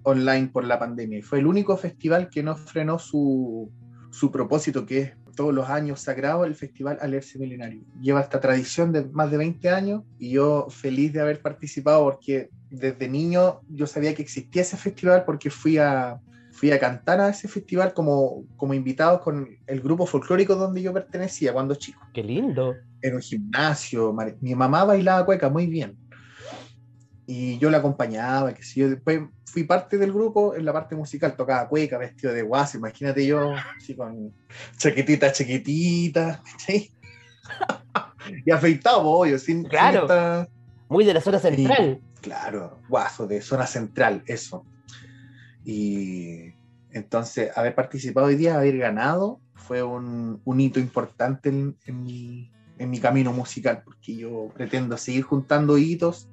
online 0.03 0.47
por 0.47 0.65
la 0.65 0.77
pandemia. 0.77 1.19
Y 1.19 1.21
fue 1.21 1.39
el 1.39 1.47
único 1.47 1.77
festival 1.77 2.29
que 2.29 2.43
no 2.43 2.55
frenó 2.55 2.99
su, 2.99 3.71
su 4.11 4.29
propósito, 4.29 4.85
que 4.85 4.99
es 4.99 5.13
todos 5.35 5.53
los 5.53 5.69
años 5.69 6.01
sagrado, 6.01 6.45
el 6.45 6.55
Festival 6.55 6.97
Alerce 7.01 7.37
Milenario. 7.37 7.83
Lleva 8.01 8.21
esta 8.21 8.39
tradición 8.39 8.91
de 8.91 9.05
más 9.05 9.31
de 9.31 9.37
20 9.37 9.69
años 9.69 10.03
y 10.17 10.31
yo 10.31 10.67
feliz 10.69 11.13
de 11.13 11.21
haber 11.21 11.41
participado 11.41 12.03
porque 12.03 12.49
desde 12.69 13.09
niño 13.09 13.59
yo 13.67 13.85
sabía 13.85 14.15
que 14.15 14.21
existía 14.21 14.61
ese 14.61 14.77
festival 14.77 15.25
porque 15.25 15.49
fui 15.49 15.77
a, 15.77 16.21
fui 16.55 16.71
a 16.71 16.79
cantar 16.79 17.19
a 17.19 17.29
ese 17.29 17.47
festival 17.47 17.93
como, 17.93 18.45
como 18.55 18.73
invitado 18.73 19.19
con 19.21 19.47
el 19.67 19.81
grupo 19.81 20.05
folclórico 20.05 20.55
donde 20.55 20.81
yo 20.81 20.93
pertenecía 20.93 21.51
cuando 21.53 21.75
chico. 21.75 21.99
Qué 22.13 22.23
lindo. 22.23 22.73
Era 23.01 23.15
un 23.17 23.21
gimnasio, 23.21 24.15
mi 24.41 24.55
mamá 24.55 24.83
bailaba 24.85 25.25
cueca 25.25 25.49
muy 25.49 25.67
bien. 25.67 25.97
y 27.27 27.57
yo 27.57 27.69
la 27.71 27.79
acompañaba, 27.79 28.53
que 28.53 28.61
si 28.63 28.79
yo 28.81 28.89
después 28.89 29.19
fui 29.45 29.63
parte 29.63 29.97
del 29.97 30.13
grupo 30.13 30.55
en 30.55 30.63
la 30.63 30.71
parte 30.71 30.95
musical, 30.95 31.35
tocaba 31.35 31.67
cueca, 31.67 31.97
vestido 31.97 32.31
de 32.33 32.41
guaso, 32.43 32.77
imagínate 32.77 33.25
yo, 33.25 33.51
así 33.77 33.95
con 33.95 34.31
chaquetita 34.77 35.31
chiquitita, 35.31 36.41
¿sí? 36.65 36.91
y 38.45 38.51
afeitado, 38.51 39.01
obvio, 39.03 39.37
sin, 39.39 39.63
Claro. 39.63 40.01
sin 40.01 40.01
esta- 40.03 40.47
Muy 40.87 41.03
de 41.03 41.13
la 41.15 41.21
zona 41.21 41.39
central. 41.39 41.99
Claro, 42.21 42.79
guaso, 42.87 43.25
de 43.27 43.41
zona 43.41 43.65
central, 43.67 44.23
eso. 44.27 44.65
Y 45.65 46.53
entonces, 46.91 47.51
haber 47.57 47.75
participado 47.75 48.27
hoy 48.27 48.35
día, 48.35 48.55
haber 48.55 48.77
ganado, 48.77 49.41
fue 49.53 49.83
un, 49.83 50.41
un 50.45 50.59
hito 50.61 50.79
importante 50.79 51.49
en, 51.49 51.75
en 51.85 52.03
mi, 52.03 52.51
en 52.77 52.89
mi 52.89 52.99
camino 52.99 53.33
musical, 53.33 53.81
porque 53.83 54.15
yo 54.15 54.49
pretendo 54.53 54.95
seguir 54.97 55.23
juntando 55.23 55.77
hitos 55.77 56.29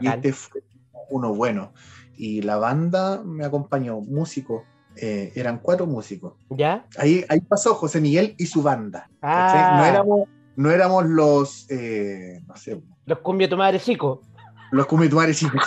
y 0.00 0.08
este 0.08 0.32
fue 0.32 0.62
uno 1.10 1.34
bueno. 1.34 1.72
Y 2.16 2.42
la 2.42 2.56
banda 2.56 3.22
me 3.22 3.44
acompañó, 3.44 4.00
músicos, 4.00 4.62
eh, 4.96 5.32
eran 5.34 5.58
cuatro 5.58 5.86
músicos. 5.86 6.34
¿Ya? 6.50 6.86
Ahí, 6.96 7.24
ahí 7.28 7.40
pasó 7.40 7.74
José 7.74 8.00
Miguel 8.00 8.34
y 8.38 8.46
su 8.46 8.62
banda. 8.62 9.10
Ah. 9.20 9.76
No, 9.78 9.84
éramos, 9.84 10.28
no 10.56 10.70
éramos 10.70 11.04
los, 11.06 11.70
eh, 11.70 12.40
no 12.46 12.56
sé, 12.56 12.80
los 13.04 13.18
cumbia 13.18 13.48
tu 13.48 13.56
madre 13.56 13.78
chico. 13.78 14.22
los 14.70 14.86
comituares 14.86 15.38
chicos. 15.38 15.62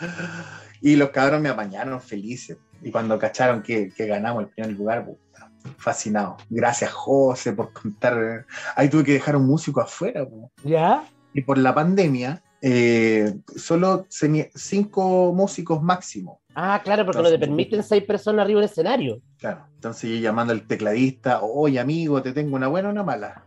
y 0.80 0.96
los 0.96 1.10
cabros 1.10 1.40
me 1.40 1.48
apañaron 1.48 2.00
felices. 2.00 2.58
Y 2.82 2.90
cuando 2.90 3.18
cacharon 3.18 3.62
que, 3.62 3.90
que 3.94 4.06
ganamos 4.06 4.44
el 4.44 4.48
primer 4.48 4.72
lugar, 4.72 5.04
puta, 5.04 5.50
fascinado. 5.76 6.36
Gracias, 6.48 6.90
José, 6.90 7.52
por 7.52 7.72
contar. 7.72 8.46
Ahí 8.74 8.88
tuve 8.88 9.04
que 9.04 9.12
dejar 9.12 9.36
un 9.36 9.46
músico 9.46 9.80
afuera. 9.80 10.24
po. 10.26 10.50
¿Ya? 10.64 11.04
Y 11.34 11.42
por 11.42 11.58
la 11.58 11.74
pandemia, 11.74 12.42
eh, 12.62 13.34
solo 13.56 14.06
cinco 14.08 15.32
músicos 15.32 15.82
máximo. 15.82 16.40
Ah, 16.54 16.80
claro, 16.82 17.04
porque 17.04 17.22
no 17.22 17.30
te 17.30 17.38
permiten 17.38 17.82
seis 17.82 18.02
personas 18.04 18.44
arriba 18.44 18.60
del 18.60 18.68
escenario. 18.68 19.22
Claro. 19.38 19.66
Entonces 19.74 20.10
yo 20.10 20.16
llamando 20.16 20.52
al 20.52 20.66
tecladista, 20.66 21.40
oye 21.42 21.78
amigo, 21.78 22.20
te 22.22 22.32
tengo 22.32 22.56
una 22.56 22.68
buena 22.68 22.88
o 22.88 22.92
una 22.92 23.04
mala. 23.04 23.44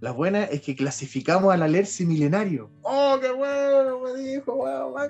La 0.00 0.10
buena 0.10 0.44
es 0.44 0.62
que 0.62 0.74
clasificamos 0.74 1.52
al 1.54 1.62
alerce 1.62 2.04
milenario. 2.04 2.70
¡Oh, 2.82 3.18
qué 3.20 3.30
bueno! 3.30 4.00
Me 4.00 4.20
dijo, 4.20 4.56
wow, 4.56 4.90
wow. 4.90 5.08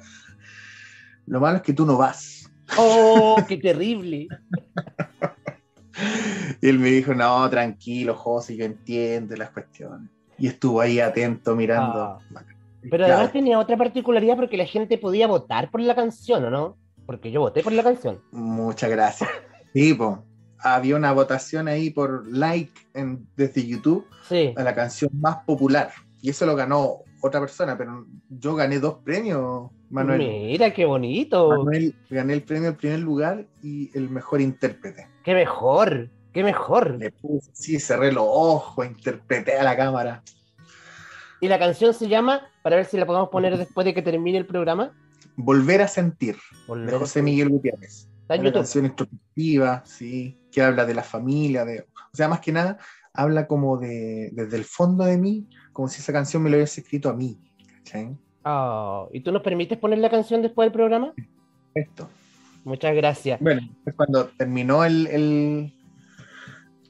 Lo 1.27 1.41
malo 1.41 1.57
es 1.57 1.63
que 1.63 1.73
tú 1.73 1.85
no 1.87 1.97
vas. 1.97 2.51
¡Oh, 2.77 3.37
qué 3.49 3.57
terrible! 3.59 4.29
Y 6.61 6.69
él 6.69 6.79
me 6.79 6.89
dijo, 6.91 7.13
no, 7.15 7.49
tranquilo, 7.51 8.15
José, 8.15 8.57
yo 8.57 8.65
entiendo 8.65 9.37
las 9.37 9.51
cuestiones. 9.51 10.09
Y 10.39 10.47
estuvo 10.47 10.81
ahí 10.81 11.01
atento, 11.01 11.55
mirando. 11.55 12.19
Pero 12.81 12.97
Claro, 12.97 13.15
además 13.15 13.33
tenía 13.33 13.59
otra 13.59 13.77
particularidad 13.77 14.37
porque 14.37 14.57
la 14.57 14.65
gente 14.65 14.97
podía 14.97 15.27
votar 15.27 15.71
por 15.71 15.81
la 15.81 15.95
canción, 15.95 16.45
¿o 16.45 16.51
no? 16.51 16.77
Porque 17.05 17.31
yo 17.31 17.41
voté 17.41 17.63
por 17.63 17.73
la 17.73 17.83
canción. 17.83 18.21
Muchas 18.31 18.91
gracias. 18.91 19.29
Sí, 19.75 19.97
había 20.59 20.97
una 20.97 21.13
votación 21.13 21.69
ahí 21.69 21.91
por 21.91 22.27
like 22.29 22.73
en- 22.95 23.27
desde 23.37 23.67
YouTube 23.67 24.07
Sí. 24.29 24.55
a 24.57 24.63
la 24.63 24.75
canción 24.75 25.11
más 25.21 25.39
popular. 25.45 25.91
Y 26.23 26.31
eso 26.31 26.47
lo 26.47 26.57
ganó 26.57 26.99
otra 27.21 27.41
persona, 27.41 27.77
pero 27.77 28.07
yo 28.31 28.55
gané 28.55 28.79
dos 28.79 28.99
premios, 29.05 29.71
Manuel. 29.93 30.19
Mira, 30.21 30.73
qué 30.73 30.85
bonito. 30.87 31.49
Manuel 31.51 31.95
gané 32.09 32.33
el 32.33 32.43
premio 32.43 32.71
en 32.71 32.77
primer 32.77 33.01
lugar 33.01 33.47
y 33.63 33.97
el 33.97 34.09
mejor 34.09 34.41
intérprete. 34.41 35.09
Qué 35.23 35.35
mejor. 35.35 36.09
Qué 36.33 36.43
mejor. 36.43 36.97
Le 36.99 37.13
puse, 37.13 37.51
sí, 37.53 37.79
cerré 37.79 38.11
los 38.11 38.25
ojos, 38.27 38.87
interpreté 38.87 39.59
a 39.59 39.63
la 39.63 39.77
cámara. 39.77 40.23
Y 41.43 41.49
la 41.49 41.59
canción 41.59 41.93
se 41.93 42.09
llama, 42.09 42.49
para 42.63 42.77
ver 42.77 42.87
si 42.87 42.97
la 42.97 43.05
podemos 43.05 43.29
poner 43.29 43.59
después 43.59 43.85
de 43.85 43.93
que 43.93 44.01
termine 44.01 44.39
el 44.39 44.47
programa. 44.47 44.95
Volver 45.37 45.83
a 45.83 45.89
sentir, 45.89 46.37
Volver 46.67 46.93
de 46.93 46.99
José. 46.99 47.21
Miguel 47.21 47.51
Gutiérrez. 47.51 48.09
Está 48.23 48.37
en 48.37 48.41
Una 48.41 48.49
YouTube. 48.49 48.61
canción 48.61 48.85
introspectiva, 48.87 49.83
sí, 49.85 50.39
que 50.51 50.63
habla 50.63 50.87
de 50.87 50.95
la 50.95 51.03
familia, 51.03 51.65
de, 51.67 51.81
o 51.81 52.17
sea, 52.17 52.29
más 52.29 52.41
que 52.41 52.53
nada, 52.53 52.79
habla 53.13 53.47
como 53.47 53.77
de, 53.77 54.31
desde 54.33 54.57
el 54.57 54.65
fondo 54.65 55.05
de 55.05 55.19
mí, 55.19 55.49
como 55.73 55.89
si 55.89 56.01
esa 56.01 56.13
canción 56.13 56.43
me 56.43 56.49
lo 56.49 56.57
hubiese 56.57 56.81
escrito 56.81 57.11
a 57.11 57.15
mí. 57.15 57.39
¿cachai? 57.79 58.17
Oh, 58.45 59.09
¿Y 59.13 59.21
tú 59.21 59.31
nos 59.33 59.43
permites 59.43 59.79
poner 59.79 59.99
la 59.99 60.11
canción 60.11 60.43
después 60.43 60.67
del 60.67 60.73
programa? 60.73 61.13
Esto. 61.75 62.09
Muchas 62.65 62.95
gracias. 62.95 63.41
Bueno, 63.41 63.63
pues 63.85 63.95
cuando 63.97 64.27
terminó 64.37 64.85
el, 64.85 65.07
el- 65.09 65.75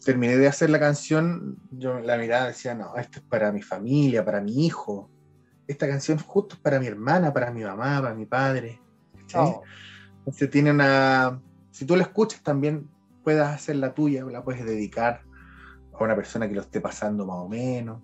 terminé 0.05 0.37
de 0.37 0.49
hacer 0.49 0.71
la 0.71 0.81
canción, 0.81 1.57
yo 1.71 2.01
la 2.01 2.17
mirada 2.17 2.49
decía, 2.49 2.75
no, 2.75 2.97
esto 2.97 3.21
es 3.21 3.25
para 3.27 3.53
mi 3.53 3.63
familia, 3.63 4.25
para 4.25 4.41
mi 4.41 4.67
hijo. 4.67 5.11
Esta 5.69 5.87
canción 5.87 6.19
justo 6.19 6.57
es 6.57 6.61
para 6.61 6.81
mi 6.81 6.87
hermana, 6.87 7.33
para 7.33 7.51
mi 7.53 7.63
mamá, 7.63 8.01
para 8.03 8.15
mi 8.15 8.27
padre. 8.27 8.81
Oh, 9.35 9.63
Entonces 10.19 10.51
tiene 10.51 10.73
una. 10.73 11.41
Si 11.71 11.87
tú 11.87 11.97
la 11.97 12.03
escuchas 12.03 12.43
también, 12.43 12.89
puedas 13.23 13.55
hacer 13.55 13.77
la 13.77 13.95
tuya, 13.95 14.25
la 14.25 14.43
puedes 14.43 14.65
dedicar 14.65 15.23
a 15.95 16.05
una 16.05 16.17
persona 16.17 16.49
que 16.49 16.55
lo 16.55 16.63
esté 16.63 16.81
pasando 16.81 17.25
más 17.25 17.37
o 17.37 17.49
menos. 17.49 18.03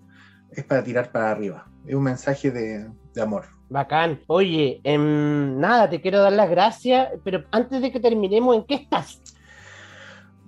Es 0.51 0.63
para 0.63 0.83
tirar 0.83 1.11
para 1.11 1.31
arriba. 1.31 1.69
Es 1.85 1.93
un 1.93 2.03
mensaje 2.03 2.49
de, 2.49 2.89
de 3.19 3.23
amor. 3.25 3.45
bacán. 3.69 4.19
Oye, 4.27 4.79
em, 4.83 5.59
nada, 5.59 5.89
te 5.89 6.01
quiero 6.01 6.19
dar 6.21 6.33
las 6.33 6.49
gracias, 6.49 7.09
pero 7.23 7.43
antes 7.51 7.81
de 7.81 7.91
que 7.91 7.99
terminemos, 7.99 8.55
¿en 8.55 8.63
qué 8.63 8.75
estás? 8.75 9.21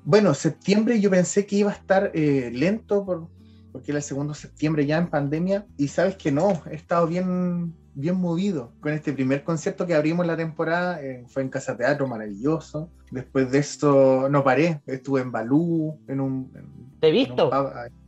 Bueno, 0.03 0.33
septiembre 0.33 0.99
yo 0.99 1.09
pensé 1.11 1.45
que 1.45 1.57
iba 1.57 1.69
a 1.69 1.75
estar 1.75 2.11
eh, 2.15 2.49
lento 2.53 3.05
por- 3.05 3.27
porque 3.71 3.91
era 3.91 3.99
el 3.99 4.03
segundo 4.03 4.33
septiembre 4.33 4.85
ya 4.85 4.97
en 4.97 5.07
pandemia 5.09 5.65
y 5.77 5.87
sabes 5.87 6.15
que 6.17 6.31
no, 6.31 6.61
he 6.69 6.75
estado 6.75 7.05
bien, 7.07 7.73
bien 7.93 8.15
movido 8.15 8.73
con 8.81 8.91
este 8.91 9.13
primer 9.13 9.43
concierto 9.43 9.85
que 9.85 9.93
abrimos 9.93 10.25
la 10.25 10.35
temporada, 10.35 11.01
eh, 11.01 11.23
fue 11.27 11.41
en 11.43 11.49
Casa 11.49 11.77
Teatro, 11.77 12.07
maravilloso. 12.07 12.89
Después 13.11 13.51
de 13.51 13.59
eso 13.59 14.27
no 14.29 14.43
paré, 14.43 14.81
estuve 14.87 15.21
en 15.21 15.31
Balú, 15.31 15.97
en 16.07 16.19
un, 16.19 16.51
en- 16.55 16.99
Te 16.99 17.07
he 17.07 17.09
en 17.11 17.15
un 17.15 17.27
visto. 17.27 17.49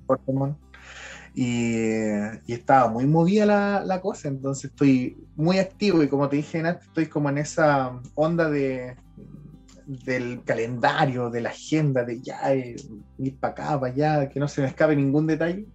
pub 0.08 0.20
en 0.28 0.36
Montt. 0.36 0.58
Y, 1.34 1.98
y 2.46 2.54
estaba 2.54 2.90
muy 2.90 3.08
movida 3.08 3.46
la, 3.46 3.84
la 3.84 4.02
cosa, 4.02 4.28
entonces 4.28 4.66
estoy 4.72 5.18
muy 5.36 5.58
activo 5.58 6.04
y 6.04 6.08
como 6.10 6.30
te 6.30 6.36
dije 6.38 6.60
antes, 6.60 6.86
estoy 6.86 7.08
como 7.08 7.30
en 7.30 7.40
esa 7.40 8.00
onda 8.16 8.50
de 8.50 8.96
del 9.86 10.44
calendario, 10.44 11.30
de 11.30 11.42
la 11.42 11.50
agenda, 11.50 12.04
de 12.04 12.22
ya 12.22 12.54
eh, 12.54 12.76
ir 13.18 13.40
para 13.40 13.52
acá, 13.52 13.80
para 13.80 13.94
allá, 13.94 14.30
que 14.30 14.40
no 14.40 14.48
se 14.48 14.62
me 14.62 14.68
escape 14.68 14.96
ningún 14.96 15.28
detalle. 15.28 15.68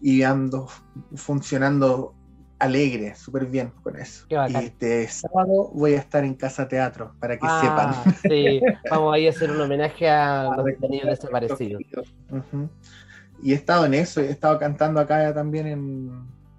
Y 0.00 0.22
ando 0.22 0.68
funcionando 1.16 2.14
alegre, 2.58 3.14
súper 3.16 3.46
bien 3.46 3.72
con 3.82 3.98
eso. 3.98 4.24
Y 4.48 4.54
este 4.54 5.08
sábado 5.08 5.70
voy 5.72 5.94
a 5.94 5.98
estar 5.98 6.24
en 6.24 6.34
Casa 6.34 6.68
Teatro, 6.68 7.14
para 7.18 7.38
que 7.38 7.46
Ah, 7.46 7.60
sepan. 7.60 8.04
sí, 8.14 8.60
vamos 8.90 9.14
ahí 9.14 9.26
a 9.26 9.30
hacer 9.30 9.50
un 9.50 9.60
homenaje 9.60 10.08
a 10.08 10.44
los 10.56 10.64
detenidos 10.66 11.10
desaparecidos. 11.10 11.82
Ujú. 12.30 12.68
Y 13.42 13.52
he 13.52 13.54
estado 13.54 13.84
en 13.86 13.94
eso, 13.94 14.20
he 14.20 14.30
estado 14.30 14.58
cantando 14.58 15.00
acá 15.00 15.32
también 15.34 15.66
en, 15.66 16.10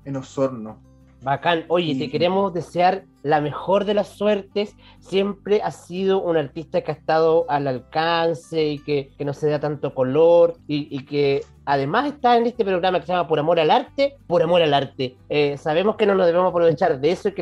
en 0.04 0.16
Osorno. 0.16 0.82
Bacán. 1.22 1.66
Oye, 1.70 1.94
Y- 1.94 2.00
te 2.00 2.10
queremos 2.10 2.54
desear 2.54 3.06
la 3.26 3.42
mejor 3.42 3.86
de 3.86 3.96
las 3.96 4.10
suertes. 4.10 4.76
Siempre 5.00 5.60
has 5.64 5.88
sido 5.88 6.22
un 6.22 6.38
artista 6.38 6.82
que 6.82 6.92
ha 6.92 6.94
estado 6.94 7.50
al 7.50 7.68
alcance 7.68 8.64
y 8.64 8.78
que, 8.78 9.10
que 9.18 9.26
no 9.26 9.34
se 9.34 9.50
da 9.50 9.60
tanto 9.60 9.96
color 9.96 10.58
y, 10.68 11.04
que 11.06 11.44
además 11.66 12.06
está 12.06 12.38
en 12.38 12.46
este 12.46 12.64
programa 12.64 13.00
que 13.00 13.08
se 13.08 13.14
llama 13.14 13.28
Por 13.28 13.40
Amor 13.40 13.60
al 13.60 13.72
Arte, 13.72 14.16
por 14.28 14.44
amor 14.44 14.62
al 14.62 14.76
arte. 14.76 15.18
Eh, 15.30 15.58
sabemos 15.58 15.96
que 15.96 16.06
no 16.06 16.14
nos 16.14 16.28
debemos 16.28 16.52
aprovechar 16.52 17.00
de 17.00 17.12
eso 17.12 17.30
y 17.30 17.32
que 17.34 17.42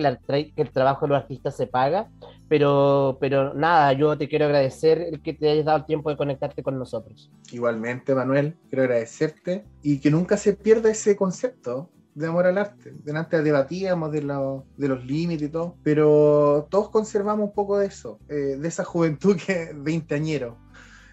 el 0.55 0.71
trabajo 0.71 1.05
de 1.05 1.09
los 1.09 1.21
artistas 1.21 1.57
se 1.57 1.67
paga, 1.67 2.07
pero, 2.47 3.17
pero 3.19 3.53
nada, 3.53 3.91
yo 3.91 4.17
te 4.17 4.29
quiero 4.29 4.45
agradecer 4.45 5.01
el 5.01 5.21
que 5.21 5.33
te 5.33 5.49
hayas 5.49 5.65
dado 5.65 5.79
el 5.79 5.85
tiempo 5.85 6.09
de 6.09 6.15
conectarte 6.15 6.63
con 6.63 6.79
nosotros. 6.79 7.29
Igualmente, 7.51 8.15
Manuel, 8.15 8.55
quiero 8.69 8.83
agradecerte 8.83 9.65
y 9.81 9.99
que 9.99 10.09
nunca 10.09 10.37
se 10.37 10.53
pierda 10.53 10.89
ese 10.89 11.17
concepto 11.17 11.89
de 12.15 12.27
amor 12.27 12.45
al 12.45 12.57
arte. 12.57 12.91
Delante 13.03 13.41
debatíamos 13.41 14.11
de, 14.11 14.21
lo- 14.21 14.65
de 14.77 14.87
los 14.87 15.03
límites 15.05 15.47
y 15.49 15.51
todo, 15.51 15.75
pero 15.83 16.67
todos 16.69 16.89
conservamos 16.89 17.45
un 17.49 17.53
poco 17.53 17.77
de 17.79 17.87
eso, 17.87 18.19
eh, 18.29 18.57
de 18.59 18.67
esa 18.67 18.83
juventud 18.83 19.37
que 19.45 19.71
veinteañero. 19.75 20.57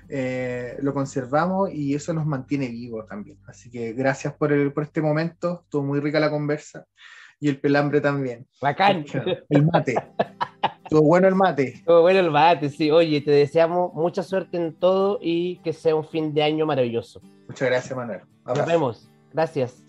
Eh, 0.08 0.76
lo 0.82 0.92
conservamos 0.92 1.72
y 1.72 1.94
eso 1.94 2.12
nos 2.12 2.26
mantiene 2.26 2.68
vivos 2.68 3.06
también. 3.06 3.38
Así 3.46 3.70
que 3.70 3.92
gracias 3.92 4.34
por, 4.34 4.52
el, 4.52 4.72
por 4.72 4.82
este 4.82 5.00
momento, 5.00 5.60
estuvo 5.64 5.84
muy 5.84 6.00
rica 6.00 6.18
la 6.18 6.30
conversa 6.30 6.84
y 7.38 7.48
el 7.48 7.60
pelambre 7.60 8.00
también. 8.00 8.46
Bacán. 8.60 9.04
El 9.48 9.66
mate. 9.66 9.94
Estuvo 10.82 11.02
bueno 11.02 11.28
el 11.28 11.36
mate. 11.36 11.68
Estuvo 11.76 12.00
bueno 12.00 12.18
el 12.18 12.30
bate, 12.30 12.68
sí. 12.68 12.90
Oye, 12.90 13.20
te 13.20 13.30
deseamos 13.30 13.94
mucha 13.94 14.24
suerte 14.24 14.56
en 14.56 14.74
todo 14.74 15.20
y 15.22 15.58
que 15.58 15.72
sea 15.72 15.94
un 15.94 16.04
fin 16.04 16.34
de 16.34 16.42
año 16.42 16.66
maravilloso. 16.66 17.20
Muchas 17.46 17.68
gracias, 17.68 17.96
Manuel. 17.96 18.20
Nos 18.44 18.58
Abrazo. 18.58 18.66
vemos. 18.68 19.09
Gracias. 19.32 19.82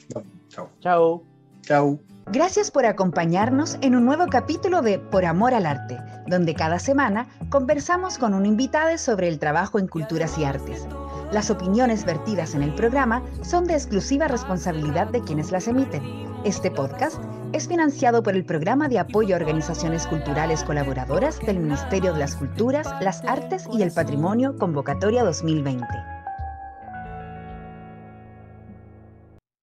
Chao. 0.49 0.69
Chao. 0.79 1.23
Chao. 1.61 1.99
Gracias 2.27 2.71
por 2.71 2.85
acompañarnos 2.85 3.77
en 3.81 3.95
un 3.95 4.05
nuevo 4.05 4.27
capítulo 4.27 4.81
de 4.81 4.99
Por 4.99 5.25
Amor 5.25 5.53
al 5.53 5.65
Arte, 5.65 5.97
donde 6.27 6.53
cada 6.53 6.79
semana 6.79 7.27
conversamos 7.49 8.17
con 8.17 8.33
un 8.33 8.45
invitado 8.45 8.97
sobre 8.97 9.27
el 9.27 9.39
trabajo 9.39 9.79
en 9.79 9.87
culturas 9.87 10.37
y 10.37 10.45
artes. 10.45 10.87
Las 11.31 11.49
opiniones 11.49 12.05
vertidas 12.05 12.55
en 12.55 12.61
el 12.61 12.75
programa 12.75 13.23
son 13.41 13.65
de 13.65 13.73
exclusiva 13.73 14.27
responsabilidad 14.27 15.07
de 15.07 15.21
quienes 15.21 15.51
las 15.51 15.67
emiten. 15.67 16.03
Este 16.43 16.69
podcast 16.69 17.21
es 17.53 17.67
financiado 17.67 18.23
por 18.23 18.35
el 18.35 18.45
Programa 18.45 18.87
de 18.87 18.99
Apoyo 18.99 19.35
a 19.35 19.39
Organizaciones 19.39 20.07
Culturales 20.07 20.63
Colaboradoras 20.63 21.39
del 21.39 21.59
Ministerio 21.59 22.13
de 22.13 22.19
las 22.19 22.35
Culturas, 22.35 22.87
las 23.01 23.23
Artes 23.25 23.65
y 23.73 23.81
el 23.81 23.91
Patrimonio 23.91 24.55
Convocatoria 24.57 25.23
2020. 25.23 25.85